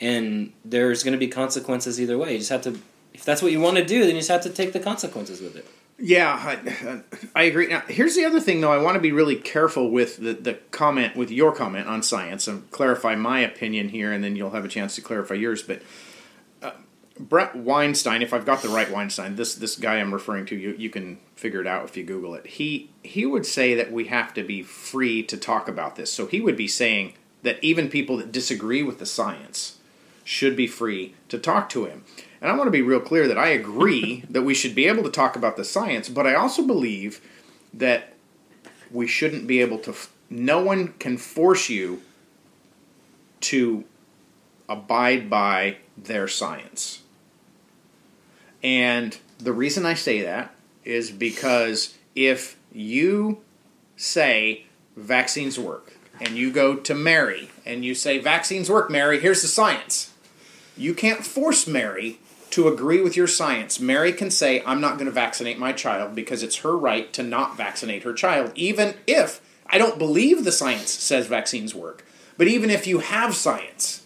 [0.00, 2.32] and there's going to be consequences either way.
[2.32, 2.78] You just have to,
[3.14, 5.40] if that's what you want to do, then you just have to take the consequences
[5.40, 5.66] with it.
[5.96, 7.02] Yeah, I,
[7.36, 7.68] I agree.
[7.68, 8.72] Now, here's the other thing, though.
[8.72, 12.48] I want to be really careful with the, the comment, with your comment on science,
[12.48, 15.62] and clarify my opinion here, and then you'll have a chance to clarify yours.
[15.62, 15.82] But
[16.60, 16.72] uh,
[17.18, 20.74] Bret Weinstein, if I've got the right Weinstein, this this guy I'm referring to, you
[20.76, 22.44] you can figure it out if you Google it.
[22.44, 26.12] He he would say that we have to be free to talk about this.
[26.12, 29.78] So he would be saying that even people that disagree with the science
[30.24, 32.02] should be free to talk to him.
[32.40, 35.02] And I want to be real clear that I agree that we should be able
[35.04, 37.20] to talk about the science, but I also believe
[37.72, 38.14] that
[38.90, 39.90] we shouldn't be able to.
[39.90, 42.02] f- No one can force you
[43.42, 43.84] to
[44.68, 47.02] abide by their science.
[48.62, 53.42] And the reason I say that is because if you
[53.96, 54.64] say
[54.96, 59.48] vaccines work and you go to Mary and you say vaccines work, Mary, here's the
[59.48, 60.12] science.
[60.76, 62.18] You can't force Mary
[62.50, 63.80] to agree with your science.
[63.80, 67.22] Mary can say, I'm not going to vaccinate my child because it's her right to
[67.22, 72.04] not vaccinate her child, even if I don't believe the science says vaccines work.
[72.36, 74.04] But even if you have science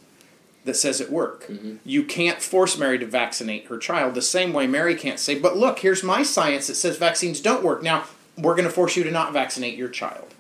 [0.65, 1.77] that says it work, mm-hmm.
[1.85, 5.57] you can't force Mary to vaccinate her child the same way Mary can't say, but
[5.57, 7.83] look, here's my science that says vaccines don't work.
[7.83, 8.05] Now,
[8.37, 10.35] we're going to force you to not vaccinate your child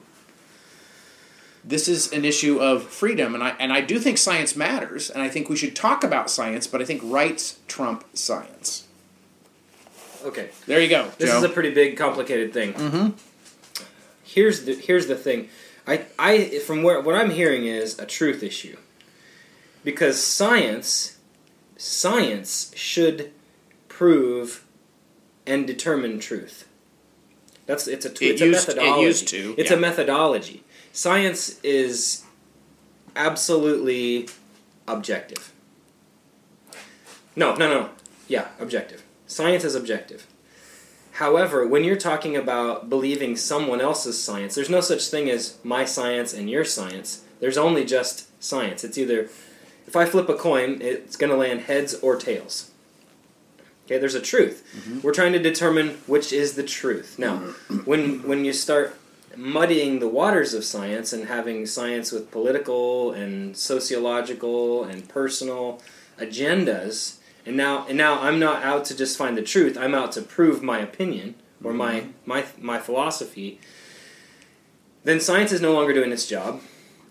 [1.64, 5.22] this is an issue of freedom and I and I do think science matters and
[5.22, 8.86] I think we should talk about science but I think rights trump science.
[10.24, 10.50] Okay.
[10.66, 11.38] There you go, This Joe.
[11.38, 12.72] is a pretty big, complicated thing.
[12.74, 13.08] Mm-hmm.
[14.24, 15.48] Here's the here's the thing.
[15.86, 18.76] I I from where what I'm hearing is a truth issue.
[19.84, 21.18] Because science
[21.76, 23.32] science should
[23.88, 24.64] prove
[25.46, 26.66] and determine truth.
[27.66, 30.64] That's it's a It it's a used- it used to, It's a methodology.
[30.98, 32.24] Science is
[33.14, 34.28] absolutely
[34.88, 35.52] objective.
[37.36, 37.90] No, no, no.
[38.26, 39.04] Yeah, objective.
[39.28, 40.26] Science is objective.
[41.12, 45.84] However, when you're talking about believing someone else's science, there's no such thing as my
[45.84, 47.22] science and your science.
[47.38, 48.82] There's only just science.
[48.82, 49.28] It's either,
[49.86, 52.72] if I flip a coin, it's going to land heads or tails.
[53.84, 54.68] Okay, there's a truth.
[54.76, 55.02] Mm-hmm.
[55.02, 57.20] We're trying to determine which is the truth.
[57.20, 57.76] Now, mm-hmm.
[57.84, 58.98] when when you start
[59.36, 65.80] muddying the waters of science and having science with political and sociological and personal
[66.18, 69.76] agendas, and now and now I'm not out to just find the truth.
[69.76, 72.10] I'm out to prove my opinion or my mm-hmm.
[72.26, 73.60] my my philosophy.
[75.04, 76.60] Then science is no longer doing its job,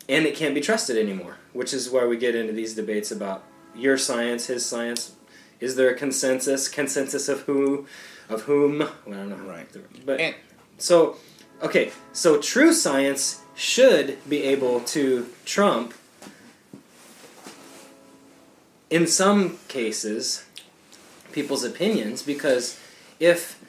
[0.08, 1.38] and it can't be trusted anymore.
[1.54, 3.44] Which is where we get into these debates about
[3.76, 5.14] your science, his science.
[5.60, 6.68] Is there a consensus?
[6.68, 7.88] Consensus of who,
[8.30, 8.80] of whom?
[8.80, 9.38] Well, I don't know.
[9.38, 9.68] Right.
[10.06, 10.36] But And-
[10.78, 11.18] so,
[11.62, 15.94] okay, so true science should be able to trump,
[18.90, 20.46] in some cases,
[21.32, 22.80] people's opinions because
[23.20, 23.60] if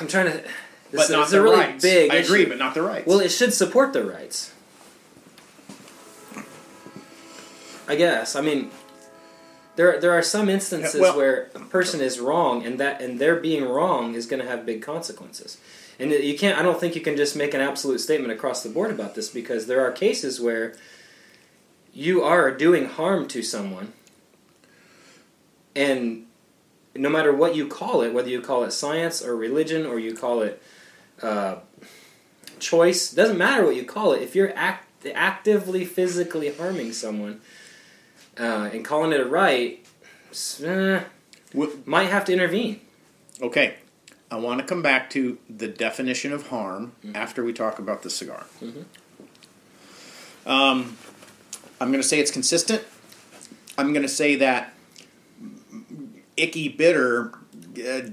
[0.00, 0.44] I'm trying to, this
[0.92, 1.82] but is, not the a really rights.
[1.82, 2.10] big.
[2.10, 2.48] I agree, issue.
[2.50, 3.06] but not the rights.
[3.06, 4.52] Well, it should support their rights.
[7.88, 8.34] I guess.
[8.34, 8.70] I mean,
[9.76, 13.36] there there are some instances Well- where a person is wrong, and that and their
[13.36, 15.58] being wrong is going to have big consequences.
[15.98, 16.58] And you can't.
[16.58, 19.30] I don't think you can just make an absolute statement across the board about this
[19.30, 20.74] because there are cases where
[21.92, 23.94] you are doing harm to someone,
[25.74, 26.26] and
[26.94, 30.14] no matter what you call it, whether you call it science or religion or you
[30.14, 30.62] call it
[31.22, 31.56] uh,
[32.58, 34.22] choice, doesn't matter what you call it.
[34.22, 37.40] If you're act- actively physically harming someone
[38.38, 39.84] uh, and calling it a right,
[40.62, 41.00] eh,
[41.84, 42.80] might have to intervene.
[43.40, 43.76] okay,
[44.30, 47.16] I want to come back to the definition of harm Mm-hmm.
[47.16, 48.44] after we talk about the cigar.
[50.44, 50.96] Um,
[51.80, 52.82] I'm going to say it's consistent.
[53.78, 54.72] I'm going to say that
[56.36, 57.32] icky bitter.
[57.78, 58.10] Uh,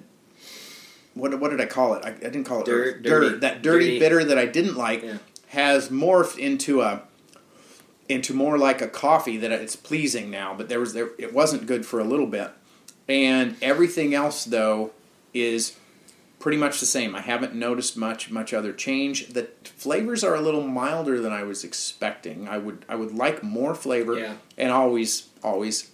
[1.14, 2.04] what, what did I call it?
[2.06, 3.04] I, I didn't call it Dirt, earth.
[3.04, 3.42] dirty, dirt.
[3.42, 4.00] That dirty, dirty.
[4.00, 5.18] bitter that I didn't like Yeah.
[5.48, 7.04] has morphed into a
[8.10, 10.54] into more like a coffee that it's pleasing now.
[10.54, 12.52] But there was there it wasn't good for a little bit,
[13.08, 14.92] and everything else though
[15.34, 15.78] is
[16.44, 17.16] pretty much the same.
[17.16, 19.28] I haven't noticed much much other change.
[19.30, 22.50] The flavors are a little milder than I was expecting.
[22.50, 24.34] I would I would like more flavor Yeah.
[24.58, 25.90] and always always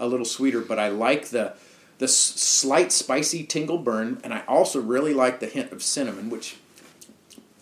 [0.00, 1.54] a little sweeter, but I like the
[1.98, 6.30] the s- slight spicy tingle burn, and I also really like the hint of cinnamon,
[6.30, 6.56] which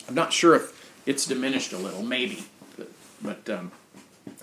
[0.09, 0.73] I'm not sure if
[1.05, 2.45] it's diminished a little, maybe,
[2.79, 2.89] but,
[3.21, 3.73] but um,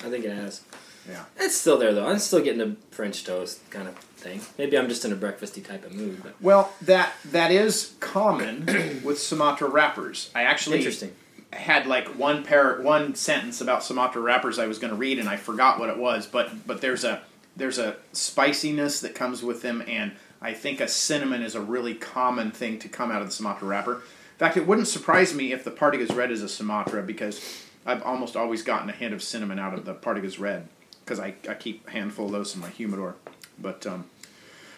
[0.06, 0.62] I think it has.
[1.10, 1.23] yeah.
[1.38, 2.06] It's still there though.
[2.06, 4.41] I'm still getting the French toast kind of thing.
[4.58, 6.21] Maybe I'm just in a breakfasty type of mood.
[6.23, 8.65] But Well, that that is common
[9.04, 10.30] with Sumatra wrappers.
[10.36, 11.13] I actually interesting.
[11.54, 15.30] had like one pair one sentence about Sumatra wrappers I was going to read and
[15.30, 17.21] I forgot what it was, but but there's a
[17.56, 21.95] there's a spiciness that comes with them and I think a cinnamon is a really
[21.95, 23.95] common thing to come out of the Sumatra wrapper.
[23.95, 28.04] In fact, it wouldn't surprise me if the Partagas Red is a Sumatra because I've
[28.04, 30.67] almost always gotten a hint of cinnamon out of the Partagas Red
[31.06, 33.15] because I, I keep a handful of those in my humidor.
[33.60, 34.06] But um,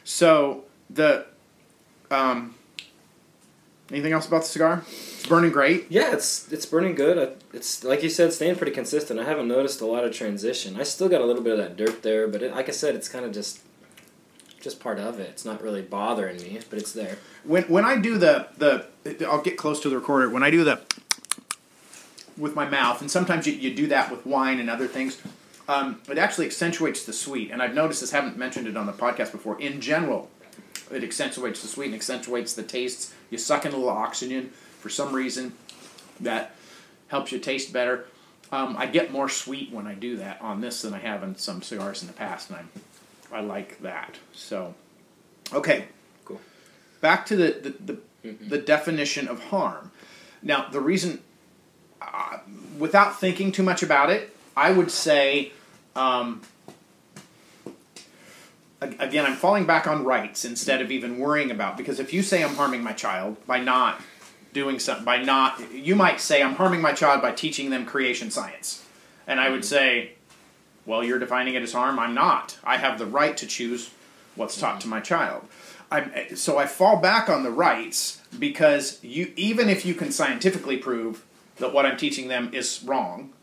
[0.04, 1.26] so the
[2.12, 2.56] um,
[3.92, 4.84] anything else about the cigar?
[4.88, 5.88] It's burning great.
[5.90, 7.38] Yeah, it's it's burning good.
[7.54, 9.20] It's like you said, staying pretty consistent.
[9.20, 10.80] I haven't noticed a lot of transition.
[10.80, 12.96] I still got a little bit of that dirt there, but it, like I said,
[12.96, 13.62] it's kind of just
[14.62, 15.30] just part of it.
[15.30, 17.18] It's not really bothering me, but it's there.
[17.44, 18.86] when when I do the the
[19.28, 20.30] I'll get close to the recorder.
[20.30, 20.82] When I do the
[22.38, 25.20] with my mouth, and sometimes you, you do that with wine and other things,
[25.68, 27.52] um, it actually accentuates the sweet.
[27.52, 28.12] And I've noticed this.
[28.12, 29.60] Haven't mentioned it on the podcast before.
[29.60, 30.30] In general,
[30.92, 33.14] it accentuates the sweet and accentuates the tastes.
[33.30, 35.54] You suck in a little oxygen for some reason
[36.20, 36.56] that
[37.10, 38.06] helps you taste better.
[38.52, 41.36] Um, I get more sweet when I do that on this than I have in
[41.36, 42.64] some cigars in the past, and I
[43.30, 44.18] I like that.
[44.32, 44.74] So,
[45.52, 45.86] okay,
[46.24, 46.40] Cool.
[47.02, 49.92] Back to the the, the, the definition of harm.
[50.42, 51.22] Now, the reason,
[52.02, 52.40] uh,
[52.78, 55.52] without thinking too much about it, I would say,
[55.96, 56.42] um,
[58.82, 62.44] again, I'm falling back on rights instead of even worrying about because if you say
[62.44, 64.02] I'm harming my child by not
[64.54, 68.32] doing something, by not, you might say I'm harming my child by teaching them creation
[68.32, 68.84] science,
[69.28, 70.14] and I would say,
[70.88, 72.00] well, you're defining it as harm.
[72.00, 72.58] I'm not.
[72.64, 73.92] I have the right to choose
[74.36, 75.48] what's taught to my child.
[75.92, 80.78] I'm, so I fall back on the rights because you, even if you can scientifically
[80.78, 81.24] prove
[81.58, 83.34] that what I'm teaching them is wrong,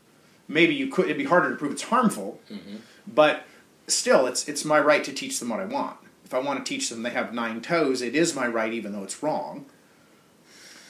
[0.48, 1.07] maybe you could.
[1.07, 2.76] It'd be harder to prove it's harmful, mm-hmm.
[3.07, 3.44] but
[3.87, 5.96] still, it's it's my right to teach them what I want.
[6.24, 8.92] If I want to teach them they have nine toes, it is my right, even
[8.92, 9.66] though it's wrong.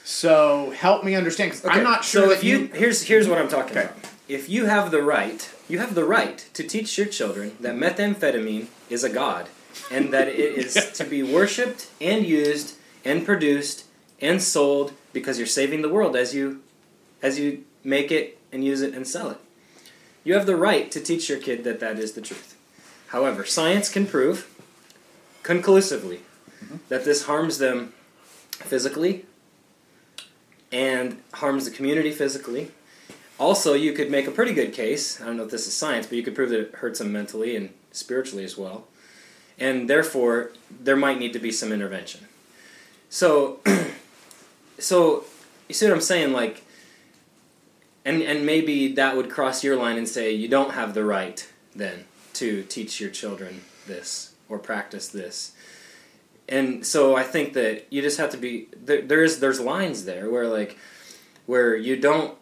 [0.03, 3.37] So help me understand, because Okay, I'm not sure So if you here's here's what
[3.39, 3.85] I'm talking Okay.
[3.85, 3.97] about.
[4.27, 8.67] If you have the right, you have the right to teach your children that methamphetamine
[8.89, 9.49] is a god,
[9.91, 13.85] and that it is to be worshipped and used and produced
[14.21, 16.61] and sold because you're saving the world as you
[17.21, 19.37] as you make it and use it and sell it.
[20.25, 22.57] You have the right to teach your kid that that is the truth.
[23.07, 24.51] However, science can prove
[25.43, 26.21] conclusively
[26.61, 26.77] mm-hmm.
[26.89, 27.93] that this harms them
[28.51, 29.25] physically
[30.71, 32.71] and harms the community physically.
[33.39, 35.21] Also, you could make a pretty good case.
[35.21, 37.13] I don't know if this is science, but you could prove that it hurts them
[37.13, 38.87] mentally and spiritually as well.
[39.57, 42.27] and therefore there might need to be some intervention.
[43.09, 43.59] So,
[44.79, 45.23] so
[45.69, 46.33] you see what I'm saying?
[46.33, 46.64] Like,
[48.05, 51.45] and and maybe that would cross your line and say you don't have the right
[51.75, 55.53] then to teach your children this or practice this.
[56.47, 59.01] And so I think that you just have to be there.
[59.01, 60.77] There is there's lines there where like
[61.47, 62.37] where you don't.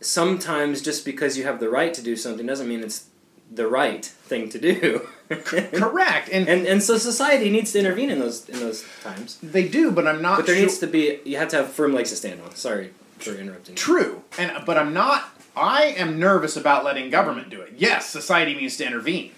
[0.00, 3.06] Sometimes just because you have the right to do something doesn't mean it's
[3.48, 5.06] the right thing to do.
[5.28, 9.38] Correct, and, and and so society needs to intervene in those in those times.
[9.42, 10.38] they do, but I'm not.
[10.38, 12.54] But there sure- needs to be you have to have firm legs to stand on.
[12.54, 12.92] Sorry
[13.22, 13.74] for interrupting.
[13.74, 15.28] True, and but I'm not.
[15.56, 17.74] I am nervous about letting government do it.
[17.76, 19.32] Yes, society needs to intervene.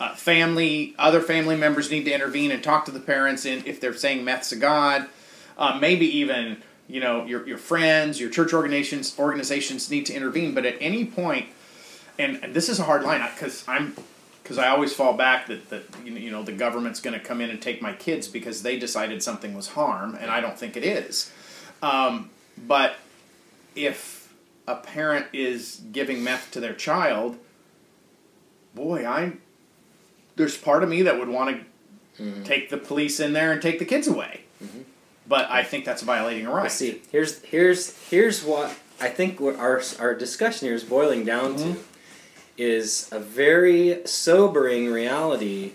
[0.00, 3.80] Uh, family, other family members need to intervene and talk to the parents, and if
[3.80, 5.06] they're saying meth's a god,
[5.56, 10.54] uh, maybe even you know your your friends, your church organizations organizations need to intervene.
[10.54, 11.46] But at any point,
[12.18, 13.94] and, and this is a hard line because I'm
[14.42, 17.50] because I always fall back that that you know the government's going to come in
[17.50, 20.84] and take my kids because they decided something was harm, and I don't think it
[20.84, 21.30] is.
[21.80, 22.30] Um,
[22.66, 22.96] but
[23.74, 24.32] if
[24.66, 27.36] a parent is giving meth to their child,
[28.74, 29.34] boy, I
[30.36, 31.64] there's part of me that would want
[32.16, 32.42] to mm-hmm.
[32.44, 34.40] take the police in there and take the kids away.
[34.62, 34.82] Mm-hmm.
[35.28, 36.62] But I think that's violating a right.
[36.62, 41.24] Well, see, here's here's here's what I think what our our discussion here is boiling
[41.24, 41.80] down to mm-hmm.
[42.56, 45.72] is a very sobering reality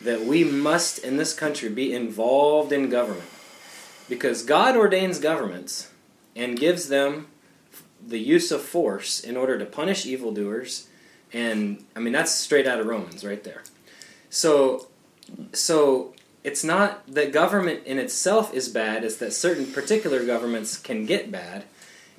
[0.00, 3.28] that we must in this country be involved in government.
[4.08, 5.91] Because God ordains governments
[6.34, 7.28] and gives them
[8.04, 10.88] the use of force in order to punish evildoers
[11.32, 13.62] and I mean that's straight out of Romans right there.
[14.30, 14.88] So
[15.52, 16.14] so
[16.44, 21.30] it's not that government in itself is bad, it's that certain particular governments can get
[21.30, 21.64] bad.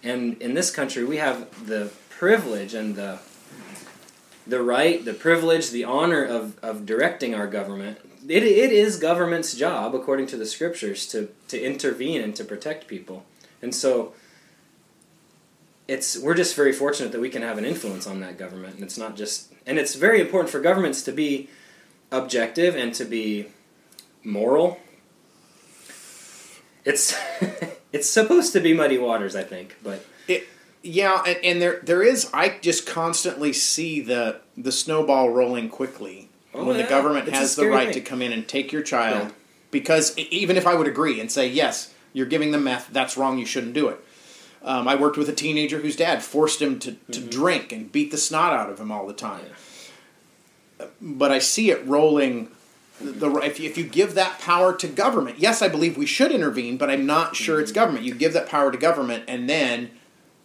[0.01, 3.19] And in this country we have the privilege and the
[4.45, 7.97] the right, the privilege, the honor of, of directing our government.
[8.27, 12.87] It, it is government's job, according to the scriptures, to, to intervene and to protect
[12.87, 13.25] people.
[13.63, 14.13] And so
[15.87, 18.83] it's we're just very fortunate that we can have an influence on that government and
[18.83, 21.49] it's not just and it's very important for governments to be
[22.11, 23.47] objective and to be
[24.23, 24.79] moral
[26.85, 27.15] it's
[27.91, 30.47] it's supposed to be muddy waters i think but It,
[30.81, 32.29] yeah, and, and there there is.
[32.33, 36.83] I just constantly see the the snowball rolling quickly Oh, when yeah.
[36.83, 38.03] the government It's has the right thing.
[38.03, 39.27] to come in and take your child.
[39.29, 39.31] Yeah.
[39.71, 43.37] Because even if I would agree and say yes, you're giving them meth, that's wrong.
[43.39, 43.99] You shouldn't do it.
[44.63, 47.29] Um, I worked with a teenager whose dad forced him to, to Mm-hmm.
[47.29, 49.45] drink and beat the snot out of him all the time.
[51.01, 52.49] But I see it rolling.
[53.01, 56.05] The, the if you, if you give that power to government, yes, I believe we
[56.05, 57.63] should intervene, but I'm not sure Mm-hmm.
[57.63, 58.05] it's government.
[58.05, 59.91] You give that power to government, and then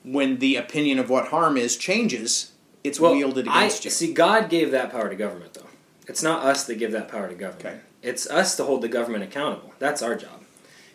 [0.05, 2.53] when the opinion of what harm is changes,
[2.85, 3.91] it's well wielded I, against you.
[3.91, 5.67] see god gave that power to government though
[6.07, 7.81] it's not us that give that power to government Okay.
[8.03, 10.38] it's us to hold the government accountable that's our job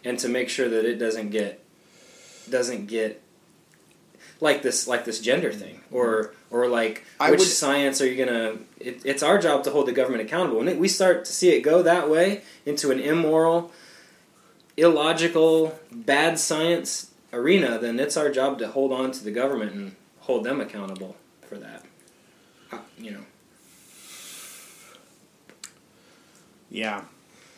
[0.06, 1.64] and to make sure that it doesn't get
[2.50, 3.22] doesn't get
[4.42, 7.06] like this like this gender thing or or like.
[7.20, 10.22] I which would- science are you gonna it, it's our job to hold the government
[10.24, 13.72] accountable and it, we start to see it go that way into an immoral
[14.76, 19.96] illogical bad science arena then it's our job to hold on to the government and
[20.22, 21.16] hold them accountable
[21.48, 21.86] for that
[22.72, 23.22] Uh, you know
[26.70, 27.04] Yeah.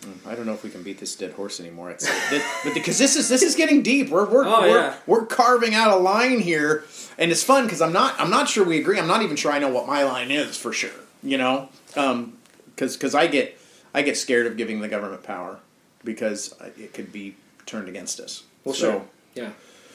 [0.06, 1.89] Mm, I don't know if we can beat this dead horse anymore.
[1.91, 2.08] It's,
[2.64, 4.10] but because this is this is getting deep.
[4.10, 4.95] We're we're Oh, we're, yeah.
[5.08, 6.84] we're carving out a line here,
[7.18, 8.99] and it's fun because I'm not I'm not sure we agree.
[8.99, 10.91] I'm not even sure I know what my line is for sure.
[11.24, 13.60] You know, because because I get
[13.93, 15.60] I get scared of giving the government power
[16.03, 17.36] because it could be
[17.66, 18.43] turned against us.
[18.64, 19.49] well so, sure yeah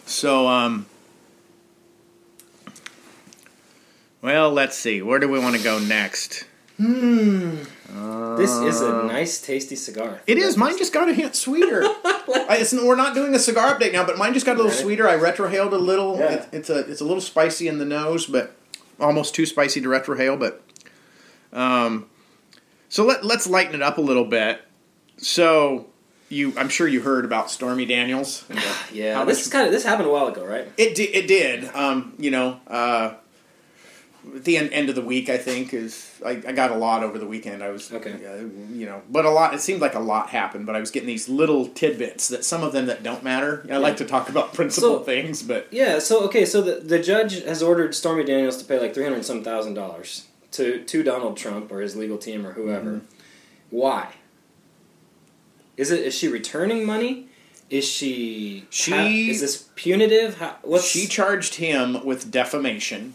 [0.06, 0.86] So um.
[4.22, 5.00] Well, let's see.
[5.00, 6.44] Where do we want to go next?
[8.36, 10.56] This is a nice tasty cigar Uh, It is.
[10.56, 11.82] Mine just got a hint sweeter.
[11.84, 14.70] I, it's, we're not doing a cigar update now, but mine just got a little
[14.70, 14.82] Really?
[14.82, 15.08] sweeter.
[15.08, 16.18] I retrohaled a little.
[16.18, 16.32] Yeah.
[16.32, 18.54] It, it's a it's a little spicy in the nose, but
[18.98, 20.38] almost too spicy to retrohale.
[20.38, 20.62] But
[21.52, 22.08] um,
[22.88, 24.60] so let let's lighten it up a little bit.
[25.18, 25.86] So
[26.28, 28.44] you, I'm sure you heard about Stormy Daniels.
[28.92, 31.64] yeah this is kind of this happened a while ago right it di- it did.
[31.74, 33.14] Um, you know, uh,
[34.36, 37.02] at the end, end of the week, I think is I, I got a lot
[37.02, 37.62] over the weekend.
[37.62, 38.12] I was Okay.
[38.26, 38.36] uh,
[38.72, 39.54] you know, but a lot.
[39.54, 42.62] It seemed like a lot happened, but I was getting these little tidbits that some
[42.62, 43.66] of them that don't matter.
[43.70, 46.98] I like to talk about principle So- things, but Yeah, so okay, so the, the
[46.98, 51.02] judge has ordered Stormy Daniels to pay like three hundred some thousand dollars to to
[51.02, 52.90] Donald Trump or his legal team or whoever.
[52.96, 53.06] Mm-hmm.
[53.70, 54.14] Why?
[55.76, 57.28] Is it is she returning money?
[57.70, 60.38] Is she She- is this punitive?
[60.38, 63.14] How, what's she charged him with defamation,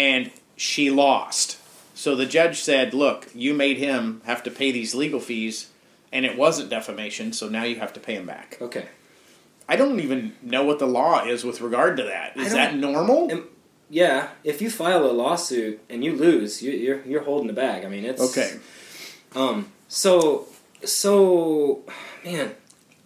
[0.00, 1.58] and she lost.
[1.94, 5.56] So the judge said, "Look, you made him have to pay these legal fees,
[6.12, 8.86] and it wasn't defamation, so now you have to pay him back." Okay.
[9.68, 12.36] I don't even know what the law is with regard to that.
[12.36, 13.30] Is that normal?
[13.30, 13.48] Am-
[13.90, 17.84] Yeah, if you file a lawsuit and you lose, you, you're you're holding the bag.
[17.84, 18.50] I mean, it's Okay.
[19.34, 19.56] Um.
[19.88, 20.46] So
[20.84, 21.82] so,
[22.24, 22.54] man,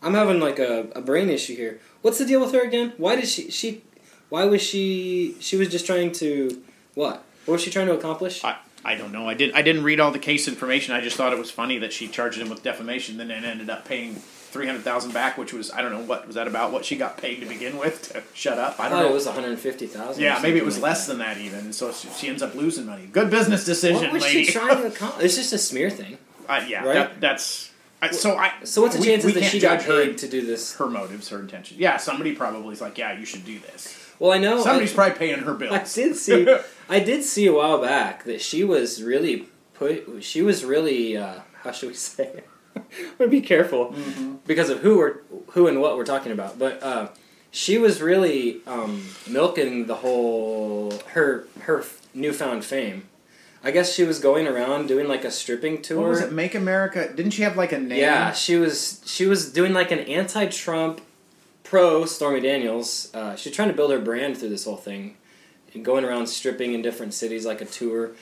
[0.03, 1.81] I'm having like a, a brain issue here.
[2.03, 2.93] What's the deal with her again?
[2.99, 3.83] Why did she she?
[4.29, 5.37] Why was she?
[5.41, 6.63] She was just trying to
[6.95, 7.25] what?
[7.47, 8.43] What was she trying to accomplish?
[8.45, 9.29] I, I don't know.
[9.29, 9.53] I did.
[9.55, 10.95] I didn't read all the case information.
[10.95, 13.69] I just thought it was funny that she charged him with defamation, then it ended
[13.71, 16.73] up paying three hundred thousand back, which was I don't know what was that about.
[16.73, 18.79] What she got paid to begin with to shut up.
[18.79, 19.11] I I don't thought know.
[19.11, 20.23] it was 150,000.
[20.23, 21.73] yeah, maybe it was less than that even.
[21.73, 23.07] So she, ends up losing money.
[23.11, 24.45] Good business decision, What was lady.
[24.45, 25.25] she trying to accomplish?
[25.25, 26.19] It's just a smear thing.
[26.49, 26.95] uh, yeah, Right?
[26.95, 28.37] that, that's I, so.
[28.37, 30.75] I So what's the we- chances we that she got paid to do this?
[30.77, 31.81] her motives, her intentions.
[31.81, 33.99] Yeah, somebody probably is like, yeah, you should do this.
[34.21, 35.95] Well, I know Somebody's I, probably paying her I bills.
[35.95, 36.45] did see.
[36.89, 40.23] I did see a while back that she was really put.
[40.23, 41.17] She was really.
[41.17, 42.25] Uh, how should we say?
[42.27, 42.49] it?
[43.21, 44.37] I'm be careful Mm-hmm.
[44.47, 45.19] because of who we're
[45.53, 46.59] who and what we're talking about.
[46.59, 47.09] But uh,
[47.51, 53.05] she was really um, milking the whole her her newfound fame.
[53.63, 56.01] I guess she was going around doing like a stripping tour.
[56.03, 56.33] What was it?
[56.33, 57.11] Make America?
[57.15, 57.99] Didn't she have like a name?
[58.01, 61.01] Yeah, she was she was doing like an anti-Trump,
[61.63, 63.11] pro Stormy Daniels.
[63.15, 65.17] Uh, she's trying to build her brand through this whole thing,
[65.75, 68.13] and going around stripping in different cities like a tour.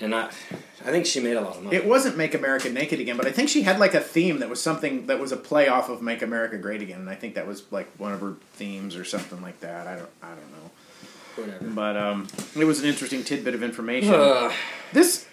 [0.00, 1.76] And I, I think she made a lot of money.
[1.76, 4.48] It wasn't Make America Naked Again, but I think she had like a theme that
[4.48, 7.34] was something that was a play off of Make America Great Again, and I think
[7.34, 9.86] that was like one of her themes or something like that.
[9.86, 10.70] I don't, I don't know,
[11.36, 11.64] Whatever.
[11.74, 14.10] but um, it was an interesting tidbit of information.
[14.94, 15.26] This,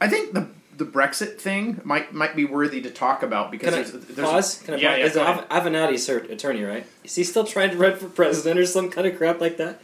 [0.00, 3.78] I think the the Brexit thing might might be worthy to talk about because Can
[3.78, 4.62] I there's, there's pause?
[4.64, 5.14] Can I yeah, pause?
[5.14, 6.84] yeah, Is Avenatti's her attorney, right?
[7.04, 9.80] Is he still trying to run for president or some kind of crap like that?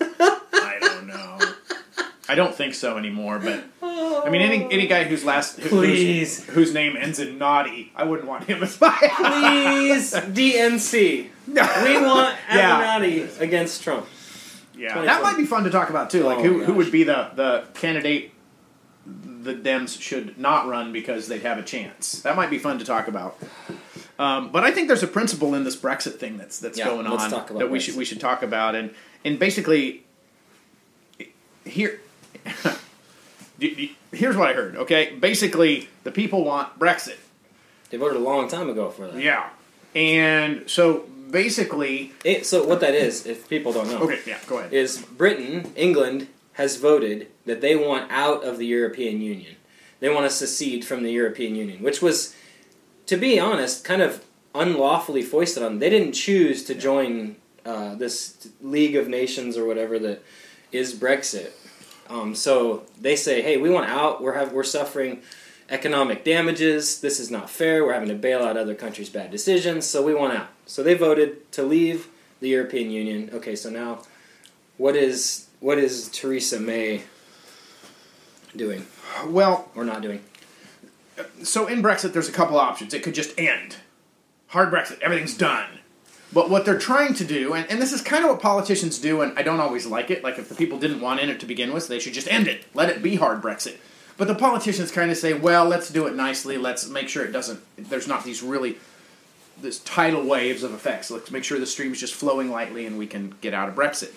[0.00, 1.38] I don't know.
[2.28, 6.44] I don't think so anymore, but I mean, any any guy whose last who- Please.
[6.44, 8.90] whose, whose name ends in naughty, I wouldn't want him as my.
[9.16, 11.28] Please, DNC.
[11.48, 12.98] We want Yeah.
[12.98, 14.06] Avenatti against Trump.
[14.76, 16.24] Yeah, that might be fun to talk about too.
[16.24, 16.76] Like Oh, who who gosh.
[16.76, 18.32] would be the the candidate
[19.06, 22.20] the Dems should not run because they'd have a chance.
[22.22, 23.38] That might be fun to talk about.
[24.18, 27.06] Um, but I think there's a principle in this Brexit thing that's that's Yeah, going
[27.08, 27.82] let's on talk about that we Brexit.
[27.82, 28.90] should we should talk about and
[29.26, 30.04] and basically
[31.64, 32.00] here.
[33.58, 34.76] do- do- Here's what I heard.
[34.76, 37.18] Okay, basically, the people want Brexit.
[37.90, 39.20] They voted a long time ago for that.
[39.20, 39.50] Yeah,
[39.94, 44.58] and so basically, It, so what that is, if people don't know, okay, yeah, go
[44.58, 44.72] ahead.
[44.72, 49.56] is Britain, England has voted that they want out of the European Union.
[50.00, 52.34] They want to secede from the European Union, which was,
[53.06, 54.24] to be honest, kind of
[54.54, 55.78] unlawfully foisted on them.
[55.80, 57.36] They didn't choose to join
[57.66, 60.22] uh, this League of Nations or whatever that
[60.72, 61.50] is Brexit.
[62.08, 64.22] Um, so they say, "Hey, we want out.
[64.22, 65.22] We're have, we're suffering
[65.68, 67.00] economic damages.
[67.00, 67.84] This is not fair.
[67.84, 69.84] We're having to bail out other countries' bad decisions.
[69.86, 72.08] So we want out." So they voted to leave
[72.40, 73.30] the European Union.
[73.32, 74.02] Okay, so now
[74.76, 77.02] what is what is Theresa May
[78.54, 78.86] doing
[79.26, 80.22] Well, or not doing?
[81.42, 82.92] so in Brexit, there's a couple options.
[82.92, 83.76] It could just end.
[84.48, 85.80] Hard Brexit, everything's done.
[86.36, 89.22] But what they're trying to do, and, and this is kind of what politicians do,
[89.22, 90.22] and I don't always like it.
[90.22, 92.46] Like if the people didn't want in it to begin with, they should just end
[92.46, 92.66] it.
[92.74, 93.78] Let it be hard Brexit.
[94.18, 96.58] But the politicians kind of say, well, let's do it nicely.
[96.58, 97.60] Let's make sure it doesn't.
[97.78, 98.76] There's not these really
[99.62, 101.10] this tidal waves of effects.
[101.10, 103.74] Let's make sure the stream is just flowing lightly, and we can get out of
[103.74, 104.12] Brexit.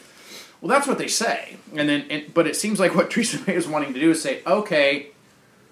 [0.59, 3.55] Well, that's what they say, and then, and, but it seems like what Theresa May
[3.55, 5.11] is wanting to do is say, okay,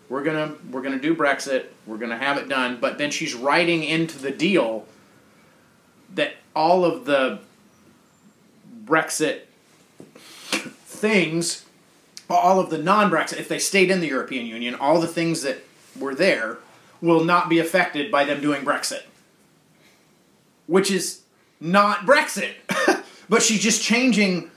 [0.08, 3.84] we're gonna we're gonna do Brexit, we're gonna have it done, but then she's writing
[3.84, 4.86] into the deal
[6.16, 7.40] that all of the
[8.86, 9.42] Brexit
[10.52, 11.66] things,
[12.30, 15.64] all of the non-Brexit, if they stayed in the European Union, all the things that
[16.00, 16.58] were there
[17.02, 19.04] will not be affected by them doing Brexit,
[20.66, 21.22] which is
[21.60, 22.54] not Brexit.
[23.30, 24.50] but she's just changing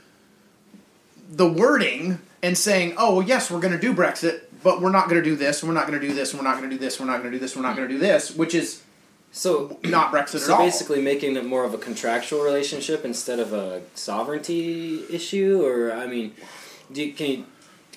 [1.29, 5.09] the wording and saying, "Oh, well, yes, we're going to do Brexit, but we're not
[5.09, 6.79] going to do this, we're not going to do this, we're not going to do
[6.79, 8.83] this, we're not going to do this, we're not going to do this," which is
[9.31, 10.65] So not Brexit so at all.
[10.65, 16.07] basically making it more of a contractual relationship instead of a sovereignty issue or I
[16.07, 16.33] mean
[16.91, 17.45] do you, can you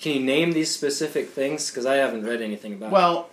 [0.00, 2.92] can you name these specific things because I haven't read anything about it.
[2.92, 3.30] Well,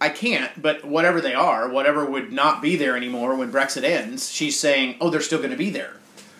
[0.00, 4.30] I can't, but whatever they are, whatever would not be there anymore when Brexit ends,
[4.30, 5.94] she's saying, "Oh, they're still going to be there."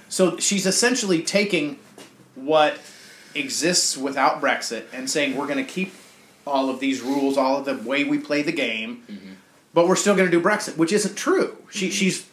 [0.08, 1.78] So she's essentially taking
[2.34, 2.78] what
[3.34, 5.92] exists without Brexit and saying we're going to keep
[6.46, 9.32] all of these rules, all of the way we play the game, mm-hmm.
[9.78, 11.56] But we're still going to do Brexit, which isn't true.
[11.70, 12.26] She, she's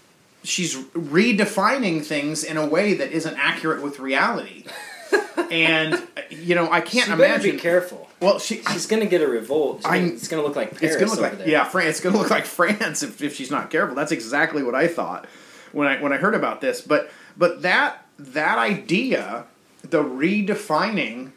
[0.44, 4.66] she's redefining things in a way that isn't accurate with reality.
[5.52, 7.52] and you know I can't She imagine.
[7.58, 8.10] be careful.
[8.20, 9.78] well, she She's gonna get a revolt.
[9.78, 11.48] She's gonna- it's gonna look like Paris it's gonna look like there.
[11.48, 11.90] yeah, France.
[11.90, 13.96] It's gonna look like France if, if she's not careful.
[13.96, 15.28] That's exactly what I thought
[15.72, 16.82] when I when I heard about this.
[16.82, 19.46] But but that that idea,
[19.84, 21.32] the redefining,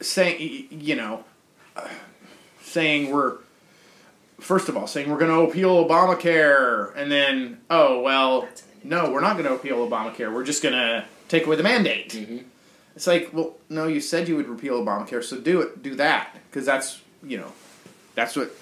[0.00, 1.22] saying you know,
[1.76, 1.86] uh,
[2.62, 3.36] saying we're
[4.44, 8.48] first of all saying we're going to appeal Obamacare, and then oh well,
[8.82, 10.32] no, we're not going to appeal Obamacare.
[10.32, 12.10] We're just going to take away the mandate.
[12.10, 12.38] Mm-hmm.
[12.94, 16.36] It's like, well, no, you said you would repeal Obamacare, so do it, do that,
[16.50, 17.52] because that's you know,
[18.14, 18.52] that's what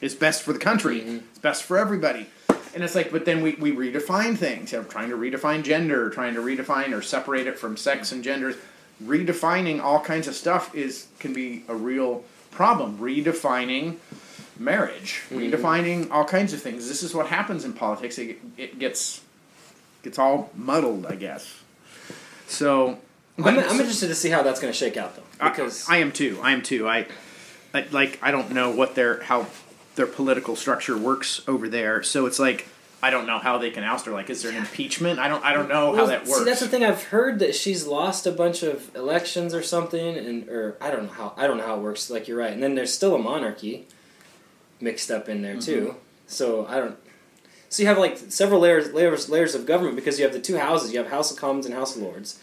[0.00, 1.00] is best for the country.
[1.00, 1.16] Mm-hmm.
[1.30, 2.26] It's best for everybody.
[2.74, 4.72] And it's like, but then we, we redefine things.
[4.72, 8.24] You know, trying to redefine gender, trying to redefine or separate it from sex and
[8.24, 8.56] genders.
[9.02, 12.98] Redefining all kinds of stuff is can be a real problem.
[12.98, 13.96] Redefining
[14.58, 15.38] marriage, mm-hmm.
[15.38, 16.88] redefining all kinds of things.
[16.88, 18.18] This is what happens in politics.
[18.18, 19.20] It, it gets
[20.02, 21.62] gets all muddled, I guess.
[22.46, 22.98] So,
[23.38, 26.12] I'm, I'm interested to see how that's gonna shake out though, because I, I am
[26.12, 26.38] too.
[26.42, 26.88] I am too.
[26.88, 27.06] I,
[27.72, 29.46] I like I don't know what their how
[29.96, 32.02] their political structure works over there.
[32.02, 32.66] So it's like
[33.04, 34.12] I don't know how they can oust her.
[34.12, 35.18] Like, is there an impeachment?
[35.18, 35.44] I don't.
[35.44, 36.38] I don't know how that works.
[36.38, 36.84] See, that's the thing.
[36.84, 41.04] I've heard that she's lost a bunch of elections or something, and or I don't
[41.04, 41.34] know how.
[41.36, 42.08] I don't know how it works.
[42.08, 43.86] Like you're right, and then there's still a monarchy
[44.84, 45.80] mixed up in there too.
[45.80, 45.98] Mm-hmm.
[46.28, 46.96] So I don't.
[47.68, 50.58] So you have like several layers, layers, layers of government because you have the two
[50.58, 50.92] houses.
[50.92, 52.38] You have House of Commons and House of Lords.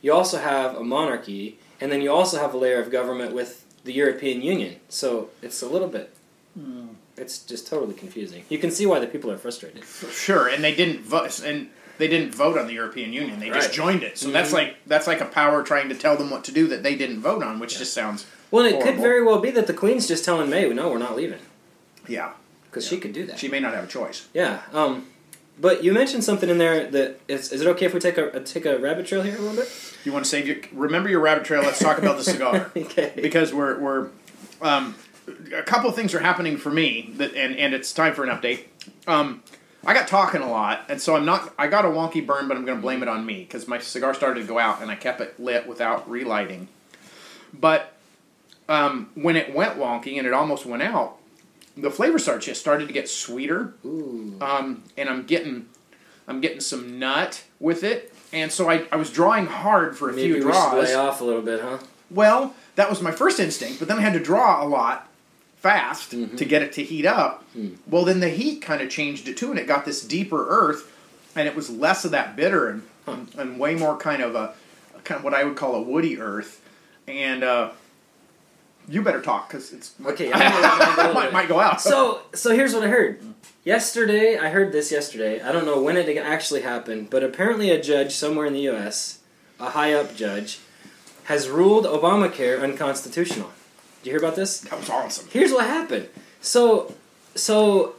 [0.00, 3.64] You also have a monarchy, and then you also have a layer of government with
[3.82, 4.76] the European Union.
[4.88, 6.14] So it's a little bit.
[6.54, 6.88] Hmm.
[7.16, 8.44] It's just totally confusing.
[8.48, 9.84] You can see why the people are frustrated.
[9.84, 13.40] Sure, and they didn't vote, and they didn't vote on the European Union.
[13.40, 14.18] They just joined it.
[14.18, 16.82] So that's like that's like a power trying to tell them what to do that
[16.82, 19.74] they didn't vote on, which just sounds Well, it could very well be that the
[19.74, 21.40] Queen's just telling May, "No, we're not leaving,"
[22.08, 22.32] yeah.
[22.66, 23.38] because she could do that.
[23.38, 24.28] She may not have a choice.
[24.34, 24.62] yeah.
[24.72, 25.06] Um,
[25.58, 28.40] but you mentioned something in there that is, is it okay if we take a
[28.40, 29.96] take a rabbit trail here a little bit?
[30.04, 31.62] You want to save your remember your rabbit trail.
[31.62, 32.70] Let's talk about the cigar.
[32.76, 33.12] okay.
[33.16, 34.08] because we're we're
[34.60, 34.94] um,
[35.56, 38.30] a couple of things are happening for me that and and it's time for an
[38.30, 38.64] update.
[39.06, 39.42] Um,
[39.86, 41.54] I got talking a lot, and so I'm not.
[41.58, 43.78] I got a wonky burn, but I'm going to blame it on me because my
[43.78, 46.68] cigar started to go out, and I kept it lit without relighting.
[47.54, 47.94] But
[48.68, 51.15] um, when it went wonky and it almost went out,
[51.76, 54.36] the flavor starts just started to get sweeter, Ooh.
[54.40, 55.68] um, and I'm getting
[56.28, 60.12] I'm getting some nut with it, and so I, I was drawing hard for a
[60.12, 60.88] Maybe few we should draws.
[60.88, 61.78] lay off a little bit, huh?
[62.10, 65.08] Well, that was my first instinct, but then I had to draw a lot
[65.56, 67.44] fast to get it to heat up.
[67.86, 70.92] Well, then the heat kind of changed it too, and it got this deeper earth,
[71.34, 74.54] and it was less of that bitter and and, and way more kind of a
[75.04, 76.60] kind of what I would call a woody earth.
[77.06, 77.70] And uh,
[78.88, 81.48] you better talk because it's Okay, I'm gonna let mine go a little might, might
[81.48, 81.80] go out.
[81.80, 83.20] So, so here's what I heard.
[83.64, 85.40] Yesterday, I heard this yesterday.
[85.40, 89.18] I don't know when it actually happened, but apparently a judge somewhere in the U.S.,
[89.58, 90.60] a high up judge,
[91.24, 93.50] has ruled Obamacare unconstitutional.
[94.02, 94.60] Did you hear about this?
[94.60, 95.26] that was awesome.
[95.30, 96.08] Here's what happened.
[96.40, 96.94] So,
[97.34, 97.96] so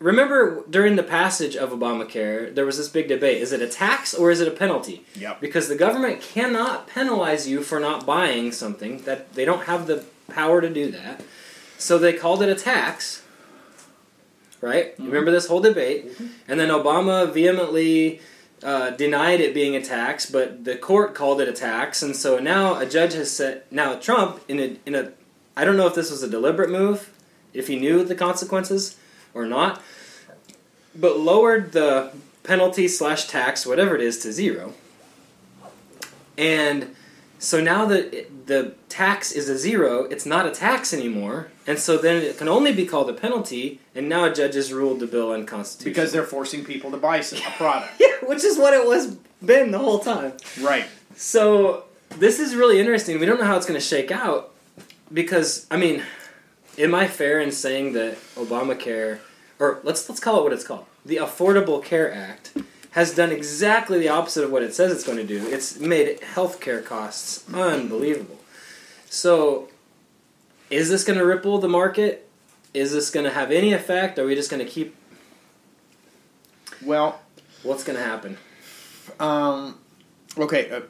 [0.00, 4.12] remember during the passage of Obamacare, there was this big debate: is it a tax
[4.14, 5.04] or is it a penalty?
[5.14, 5.40] Yep.
[5.40, 10.04] Because the government cannot penalize you for not buying something that they don't have the
[10.28, 11.22] power to do that.
[11.78, 13.22] So they called it a tax.
[14.60, 14.94] Right?
[14.98, 16.06] You Remember this whole debate,
[16.46, 18.20] and then Obama vehemently
[18.62, 22.38] uh, denied it being a tax, but the court called it a tax, and so
[22.38, 23.62] now a judge has said.
[23.70, 25.12] Now Trump, in a in a,
[25.56, 27.10] I don't know if this was a deliberate move,
[27.54, 28.98] if he knew the consequences
[29.34, 29.82] or not,
[30.94, 32.12] but lowered the
[32.42, 34.72] penalty slash tax, whatever it is, to zero.
[36.38, 36.94] And
[37.38, 41.96] so now that the tax is a zero, it's not a tax anymore, and so
[41.98, 43.80] then it can only be called a penalty.
[43.94, 47.18] And now a judge has ruled the bill unconstitutional Because they're forcing people to buy
[47.18, 47.22] a
[47.56, 47.92] product.
[48.00, 50.32] yeah, which is what it was been the whole time.
[50.60, 50.86] right.
[51.16, 51.84] So
[52.18, 53.18] this is really interesting.
[53.20, 54.52] We don't know how it's going to shake out
[55.12, 56.02] because I mean,
[56.80, 59.18] am I fair in saying that Obamacare,
[59.58, 62.56] or let's let's call it what it's called, the Affordable Care Act,
[62.92, 65.46] has done exactly the opposite of what it says it's going to do.
[65.46, 68.38] It's made healthcare costs unbelievable.
[69.08, 69.68] So,
[70.70, 72.28] is this going to ripple the market?
[72.72, 74.18] Is this going to have any effect?
[74.18, 74.94] Are we just going to keep?
[76.82, 77.20] Well,
[77.62, 78.38] What's going to happen?
[79.18, 79.78] Um,
[80.38, 80.80] okay, uh,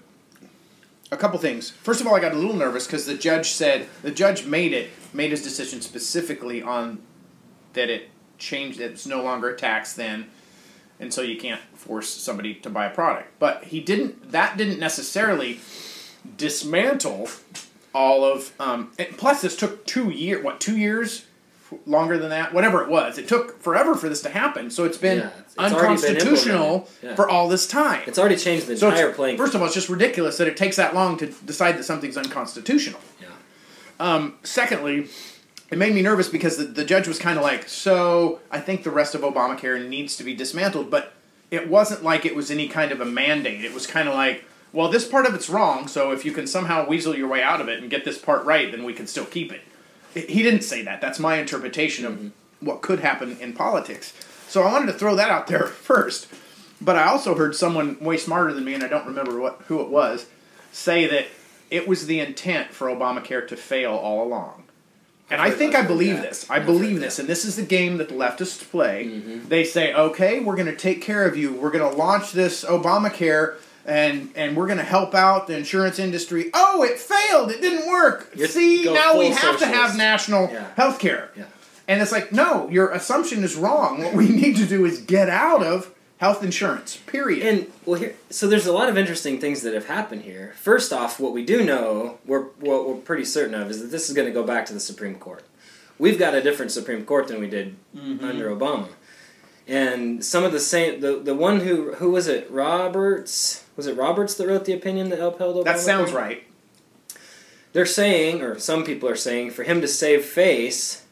[1.11, 1.71] a couple things.
[1.71, 4.73] First of all, I got a little nervous because the judge said the judge made
[4.73, 7.01] it made his decision specifically on
[7.73, 8.81] that it changed.
[8.81, 10.27] It's no longer a tax then,
[10.99, 13.39] and so you can't force somebody to buy a product.
[13.39, 14.33] But he didn't.
[14.33, 15.61] That didn't necessarily
[16.37, 17.29] dismantle
[17.95, 18.53] all of.
[18.61, 20.43] Um, plus, this took two year.
[20.43, 21.27] What two years
[21.87, 23.19] longer than that, whatever it was.
[23.19, 26.17] It took forever for this to happen, so it's been Yeah, it's- it's already been
[26.17, 26.89] unconstitutional.
[27.03, 27.15] Yeah.
[27.15, 28.03] for all this time.
[28.07, 29.37] It's already changed the so entire playing.
[29.37, 32.17] first of all, it's just ridiculous that it takes that long to decide that something's
[32.17, 33.01] unconstitutional.
[33.21, 33.29] yeah.
[33.99, 35.09] Um, secondly,
[35.71, 38.83] it made me nervous because the, the judge was kind of like, so I think
[38.83, 41.13] the rest of Obamacare needs to be dismantled, but
[41.51, 43.65] it wasn't like it was any kind of a mandate.
[43.65, 46.47] It was kind of like, well, this part of it's wrong, so if you can
[46.47, 49.07] somehow weasel your way out of it and get this part right, then we can
[49.07, 49.61] still keep it.
[50.15, 51.01] He didn't say that.
[51.01, 54.13] That's my interpretation of what could happen in politics.
[54.49, 56.27] So I wanted to throw that out there first.
[56.81, 59.81] But I also heard someone way smarter than me, and I don't remember what who
[59.81, 60.27] it was,
[60.73, 61.27] say that
[61.71, 64.65] it was the intent for Obamacare to fail all along.
[65.31, 66.23] And I think I believe that.
[66.23, 66.51] this.
[66.51, 67.23] I believe this, that.
[67.23, 69.05] and this is the game that the leftists play.
[69.07, 69.49] Mm-hmm.
[69.49, 71.53] They say, "Okay, we're going to take care of you.
[71.53, 73.55] We're going to launch this Obamacare,
[73.85, 77.51] and and we're going to help out the insurance industry." Oh, it failed.
[77.51, 78.31] It didn't work.
[78.35, 80.67] You're- See, now we full have to have national Yeah.
[80.77, 81.31] health care.
[81.37, 81.45] Yeah.
[81.89, 84.03] And it's like, no, your assumption is wrong.
[84.05, 86.97] What we need to do is get out of health insurance.
[87.07, 87.45] Period.
[87.47, 90.53] And well, here, so there's a lot of interesting things that have happened here.
[90.57, 94.09] First off, what we do know, we're what we're pretty certain of, is that this
[94.09, 95.43] is going to go back to the Supreme Court.
[95.99, 98.25] We've got a different Supreme Court than we did Mm-hmm.
[98.25, 98.89] under Obama,
[99.67, 103.65] and some of the same, the the one who who was it, Roberts?
[103.81, 105.65] Was it Roberts that wrote the opinion that upheld Obama?
[105.65, 106.47] that sounds right.
[107.73, 111.07] They're saying, or some people are saying, for him to save face,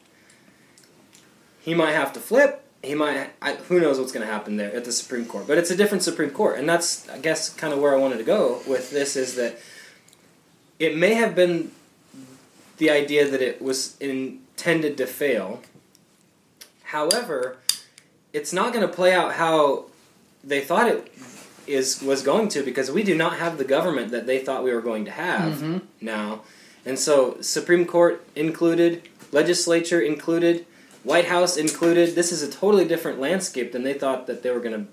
[1.62, 2.62] he might have to flip.
[2.82, 3.30] He might.
[3.40, 5.46] I, who knows what's going to happen there at the Supreme Court?
[5.46, 8.18] But it's a different Supreme Court, and that's, I guess, kind of where I wanted
[8.18, 9.16] to go with this.
[9.16, 9.58] Is that
[10.78, 11.70] it may have been
[12.76, 15.62] the idea that it was intended to fail.
[16.82, 17.56] However,
[18.34, 19.86] it's not going to play out how
[20.44, 21.10] they thought it
[21.68, 24.72] is was going to because we do not have the government that they thought we
[24.72, 25.82] were going to have Mhm.
[26.00, 26.42] now.
[26.86, 29.02] And so Supreme Court included,
[29.32, 30.64] legislature included,
[31.04, 32.14] White House included.
[32.14, 34.86] This is a totally different landscape than they thought that they were going to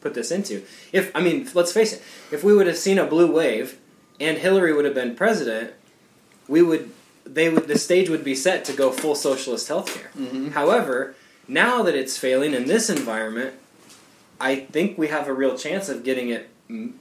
[0.00, 0.62] put this into.
[0.92, 3.76] If I mean, let's face it, if we would have seen a blue wave
[4.20, 5.72] and Hillary would have been president,
[6.48, 6.90] we would
[7.24, 10.10] they would the stage would be set to go full socialist healthcare.
[10.18, 10.52] Mhm.
[10.52, 11.14] However,
[11.46, 13.54] now that it's failing in this environment,
[14.42, 16.98] I think we have a real chance of getting it m-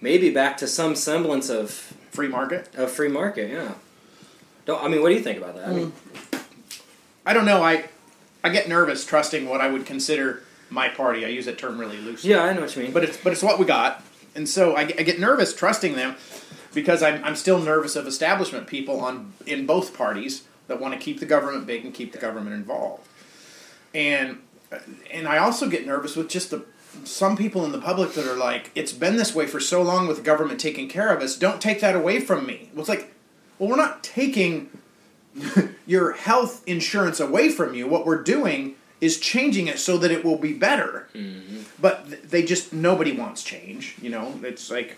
[0.00, 1.70] maybe back to some semblance of
[2.12, 2.68] Free market.
[2.76, 3.50] of free market.
[3.50, 3.72] Yeah.
[4.66, 5.00] Don't I mean?
[5.02, 5.68] What do you think about that?
[5.68, 6.36] I mean, hmm.
[7.24, 7.62] I don't know.
[7.62, 7.84] I
[8.44, 11.24] I get nervous trusting what I would consider my party.
[11.24, 12.30] I use that term really loosely.
[12.30, 12.92] yeah, I know what you mean.
[12.92, 14.02] But it's but it's what we got,
[14.34, 16.16] and so I, get- I get nervous trusting them
[16.74, 21.00] because I'm I'm still nervous of establishment people on in both parties that want to
[21.00, 23.06] keep the government big and keep the government involved,
[23.94, 24.38] and
[25.10, 26.64] and I also get nervous with just the
[27.04, 30.08] some people in the public that are like it's been this way for so long
[30.08, 31.36] with the government taking care of us.
[31.36, 32.70] Don't take that away from me.
[32.72, 33.12] Well, it's like,
[33.58, 34.70] well, we're not taking
[35.86, 37.86] your health insurance away from you.
[37.86, 41.08] What we're doing is changing it so that it will be better.
[41.80, 43.96] But they just nobody wants change.
[44.02, 44.96] You know, it's like,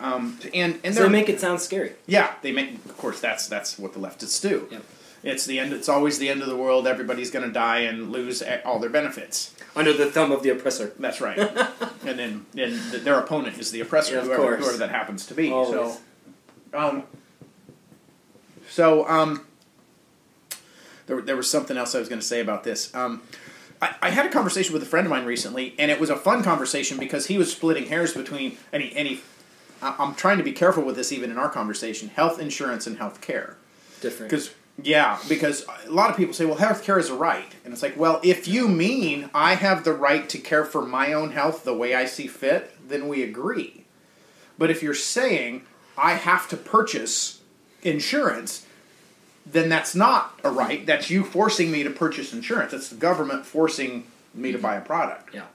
[0.00, 1.92] um, and and so they make it sound scary.
[2.06, 2.74] yeah, they make.
[2.86, 4.68] Of course, that's that's what the leftists do.
[4.70, 4.84] Yep.
[5.22, 5.72] It's the end.
[5.72, 6.86] It's always the end of the world.
[6.86, 9.54] Everybody's going to die and lose all their benefits.
[9.76, 10.92] Under the thumb of the oppressor.
[10.98, 11.38] That's right.
[12.04, 14.64] and then and their opponent is the oppressor, Yeah, of whoever, course.
[14.64, 15.50] whoever that happens to be.
[15.50, 15.70] Always.
[15.70, 15.98] So,
[16.74, 17.04] um,
[18.68, 19.46] so um,
[21.06, 22.94] there, there was something else I was going to say about this.
[22.94, 23.22] Um,
[23.80, 26.16] I, I had a conversation with a friend of mine recently, and it was a
[26.16, 29.20] fun conversation because he was splitting hairs between any any.
[29.80, 33.20] I'm trying to be careful with this even in our conversation: health insurance and health
[33.20, 33.56] care.
[34.00, 34.30] Different.
[34.30, 37.72] Because yeah, because a lot of people say, well, health care is a right, and
[37.72, 41.32] it's like, well, if you mean I have the right to care for my own
[41.32, 43.84] health the way I see fit, then we agree.
[44.58, 45.62] But if you're saying
[45.96, 47.40] I have to purchase
[47.82, 48.66] insurance,
[49.44, 50.86] then that's not a right.
[50.86, 52.72] That's you forcing me to purchase insurance.
[52.72, 55.34] That's the government forcing me to buy a product.
[55.34, 55.46] Yeah.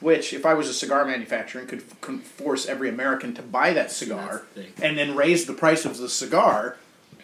[0.00, 3.90] Which, if I was a cigar manufacturer, could, could force every American to buy that
[3.90, 4.86] cigar That's the thing.
[4.86, 6.76] and then raise the price of the cigar,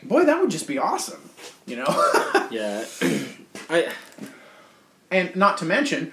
[0.03, 1.31] boy, that would just be awesome.
[1.67, 2.13] You know?
[2.51, 2.85] Yeah.
[3.69, 3.93] I
[5.11, 6.13] and not to mention,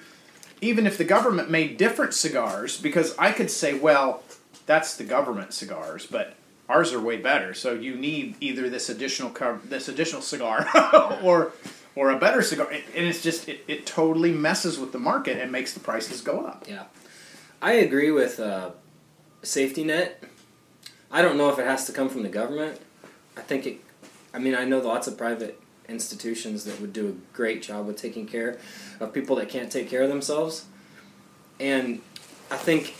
[0.61, 4.23] even if the government made different cigars, because I could say, well,
[4.67, 6.35] that's the government cigars, but
[6.69, 7.53] ours are way better.
[7.53, 10.67] So you need either this additional co- this additional cigar
[11.23, 11.53] or
[11.95, 15.51] or a better cigar, and it's just it, it totally messes with the market and
[15.51, 16.65] makes the prices go up.
[16.67, 16.83] Yeah,
[17.61, 18.71] I agree with uh,
[19.43, 20.23] safety net.
[21.09, 22.79] I don't know if it has to come from the government.
[23.37, 23.81] I think it.
[24.33, 27.95] I mean, I know lots of private institutions that would do a great job with
[27.95, 28.59] taking care
[28.99, 30.65] of people that can't take care of themselves,
[31.59, 32.01] and
[32.51, 32.95] I think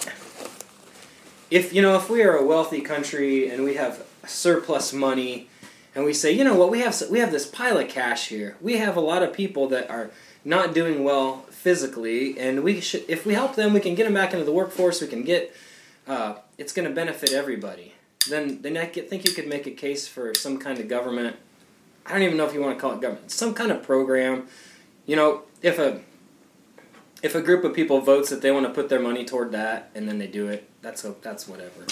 [1.49, 5.49] if you know if we are a wealthy country and we have surplus money
[5.95, 8.55] and we say, you know what, we have we have this pile of cash here.
[8.61, 10.11] We have a lot of people that are
[10.45, 14.13] not doing well physically, and we should if we help them, we can get them
[14.13, 15.01] back into the workforce.
[15.01, 15.55] We can get
[16.07, 17.93] uh, it's going to benefit everybody.
[18.29, 21.35] Then then I think you could make a case for some kind of government.
[22.05, 23.31] I don't even know if you want to call it government.
[23.31, 24.47] Some kind of program.
[25.05, 26.01] You know, if a
[27.21, 29.89] if a group of people votes that they want to put their money toward that,
[29.95, 31.85] and then they do it, that's a, that's whatever.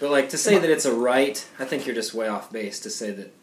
[0.00, 2.80] But like to say that it's a right, I think you're just way off base
[2.80, 3.34] to say that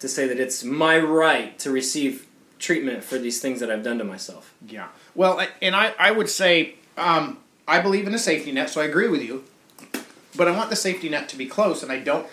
[0.00, 2.26] to say that it's my right to receive
[2.58, 4.54] treatment for these things that I've done to myself.
[4.66, 4.88] Yeah.
[5.14, 8.84] Well, and I, I would say um, I believe in a safety net, so I
[8.84, 9.44] agree with you.
[10.38, 12.26] But I want the safety net to be close, and I don't.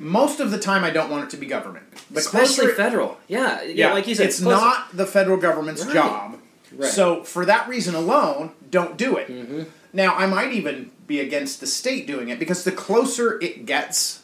[0.00, 1.84] Most of the time, I don't want it to be government.
[2.10, 3.18] The Especially closer- federal.
[3.28, 5.94] Yeah, yeah, like you said, it's closer- not the federal government's Right.
[5.94, 6.38] job.
[6.74, 6.90] Right.
[6.90, 9.28] So for that reason alone, don't do it.
[9.28, 9.62] Mm-hmm.
[9.92, 14.20] Now, I might even be against the state doing it because the closer it gets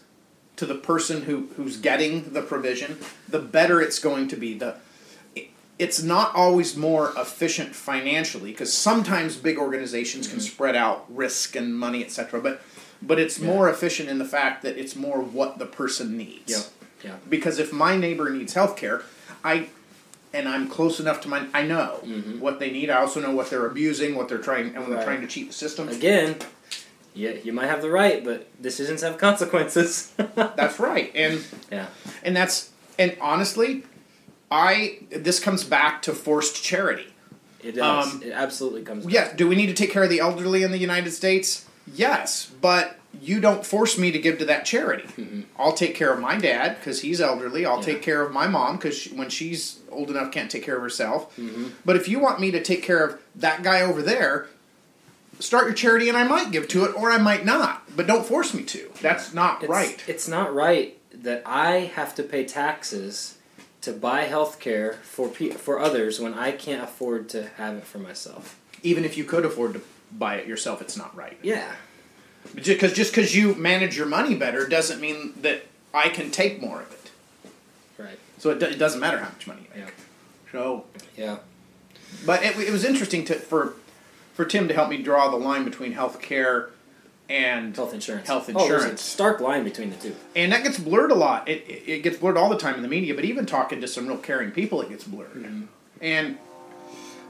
[0.57, 4.55] to the person who, who's getting the provision, the better it's going to be.
[4.57, 4.77] The
[5.35, 11.55] it- it's not always more efficient financially because sometimes big organizations can spread out risk
[11.57, 12.41] and money, etc.
[12.41, 12.63] But
[13.03, 13.47] but it's Mm-hmm.
[13.47, 13.55] Yeah.
[13.55, 16.73] more efficient in the fact that it's more what the person needs
[17.03, 17.17] Yeah, yeah.
[17.29, 19.03] because if my neighbor needs health care,
[19.45, 19.69] I
[20.33, 22.01] and I'm close enough to my I know
[22.41, 22.91] what they need.
[22.91, 25.49] I also know what they're abusing, what they're trying and when they're trying to cheat
[25.49, 25.89] the system.
[25.89, 26.37] Again,
[27.15, 30.13] yeah, you might have the right, but decisions have consequences.
[30.35, 31.11] That's right.
[31.15, 31.43] And
[31.73, 31.87] yeah.
[32.23, 33.85] and that's and honestly,
[34.51, 37.07] I this comes back to forced charity.
[37.63, 38.15] It does.
[38.15, 39.05] Um, it absolutely comes.
[39.05, 39.15] back.
[39.15, 41.66] Yeah, do we need to take care of the elderly in the United States?
[41.93, 45.45] Yes, but you don't force me to give to that charity.
[45.59, 47.65] I'll take care of my dad because he's elderly.
[47.65, 47.85] I'll Yeah.
[47.85, 50.83] take care of my mom because she, when she's old enough can't take care of
[50.83, 51.35] herself.
[51.37, 51.69] Mm-hmm.
[51.85, 54.49] But if you want me to take care of that guy over there,
[55.39, 57.85] start your charity and I might give to it or I might not.
[57.97, 58.91] But don't force me to.
[59.01, 60.03] That's not It's, right.
[60.07, 63.39] It's not right that I have to pay taxes
[63.81, 67.85] to buy health care for pe- for others when I can't afford to have it
[67.85, 68.59] for myself.
[68.83, 69.81] Even if you could afford to
[70.19, 71.39] buy it yourself, it's not right.
[71.43, 71.73] Yeah.
[72.55, 76.81] Because just because you manage your money better doesn't mean that I can take more
[76.83, 77.11] of it.
[78.03, 78.19] Right.
[78.39, 79.89] So it, do- it doesn't matter how much money you make.
[79.89, 80.53] Yeah.
[80.53, 80.85] So,
[81.17, 81.39] Yeah.
[82.25, 83.75] but it, it was interesting to for
[84.35, 86.69] for Tim to help me draw the line between health care
[87.29, 88.27] and Health insurance.
[88.29, 88.71] Health insurance.
[88.71, 90.15] Oh, there's a stark line between the two.
[90.37, 91.49] and that gets blurred a lot.
[91.49, 93.89] It, it it gets blurred all the time in the media, but even talking to
[93.89, 95.33] some real caring people, it gets blurred.
[95.33, 95.63] Mm-hmm.
[96.01, 96.39] And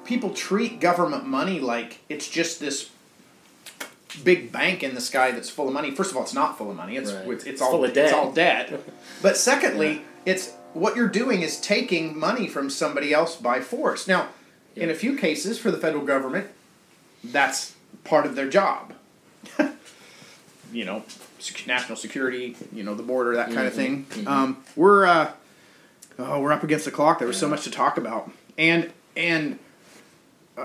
[0.06, 2.90] people treat government money like it's just this
[4.24, 5.90] big bank in the sky that's full of money.
[5.90, 6.96] First of all, it's not full of money.
[6.96, 7.26] It's Right.
[7.28, 8.14] it's, it's It's all of it's debt.
[8.14, 8.80] all debt.
[9.22, 14.06] But secondly, it's what you're doing is taking money from somebody else by force.
[14.06, 14.28] Now,
[14.74, 16.48] in a few cases for the federal government,
[17.24, 18.92] that's part of their job.
[20.72, 21.02] you know,
[21.66, 24.06] national security, you know, the border, that kind of thing.
[24.26, 25.32] Um, we're uh,
[26.18, 27.18] oh, we're up against the clock.
[27.18, 29.58] There was so much to talk about, and and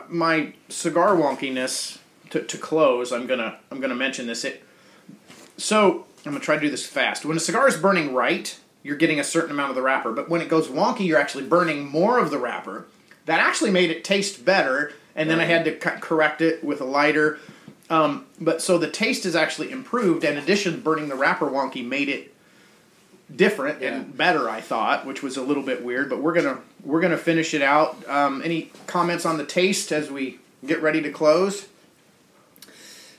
[0.07, 3.11] my cigar wonkiness to, to close.
[3.11, 4.43] I'm gonna I'm gonna mention this.
[4.43, 4.63] It
[5.57, 7.25] so I'm gonna try to do this fast.
[7.25, 10.29] When a cigar is burning right, you're getting a certain amount of the wrapper, but
[10.29, 12.85] when it goes wonky, you're actually burning more of the wrapper.
[13.25, 16.81] That actually made it taste better, and then I had to co- correct it with
[16.81, 17.37] a lighter.
[17.89, 20.23] Um, but so the taste is actually improved.
[20.23, 22.30] In addition, burning the wrapper wonky made it
[23.35, 23.95] different Yeah.
[23.95, 24.49] and better.
[24.49, 26.09] I thought, which was a little bit weird.
[26.09, 27.97] But we're gonna we're gonna finish it out.
[28.09, 31.67] Um, any comments on the taste as we get ready to close?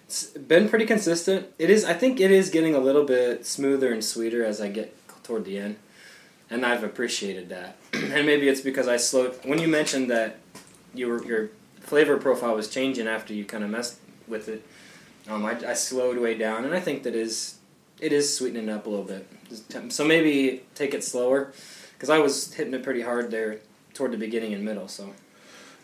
[0.07, 1.47] It's been pretty consistent.
[1.59, 1.85] It is.
[1.85, 4.95] I think it is getting a little bit smoother and sweeter as I get
[5.25, 5.77] toward the end,
[6.51, 7.77] and I've appreciated that.
[7.95, 9.39] and maybe it's because I slowed.
[9.45, 10.37] When you mentioned that
[10.95, 11.49] you were, your
[11.81, 13.97] flavor profile was changing after you kind of messed
[14.29, 14.63] with it,
[15.31, 17.55] um, I, I slowed way down, and I think that is
[18.03, 19.27] it is sweetening up a little bit.
[19.91, 21.53] So maybe take it slower,
[21.95, 23.61] because I was hitting it pretty hard there
[23.95, 24.89] toward the beginning and middle.
[24.89, 25.15] So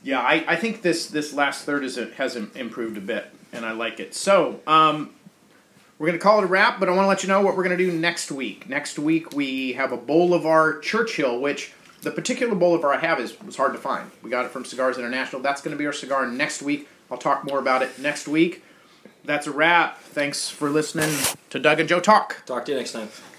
[0.03, 3.73] Yeah, I, I think this this last third is has improved a bit, and I
[3.73, 4.15] like it.
[4.15, 5.11] So, um,
[5.99, 7.63] we're gonna call it a wrap, but I want to let you know what we're
[7.63, 8.69] gonna do next week.
[8.69, 13.57] Next week we have a Bolivar Churchill, which the particular Bolivar I have is was
[13.57, 14.11] hard to find.
[14.23, 15.41] We got it from Cigars International.
[15.41, 16.89] That's gonna be our cigar next week.
[17.11, 18.65] I'll talk more about it next week.
[19.29, 20.01] That's a wrap.
[20.01, 21.15] Thanks for listening
[21.51, 22.47] to Doug and Joe talk.
[22.47, 23.11] talk to you next time.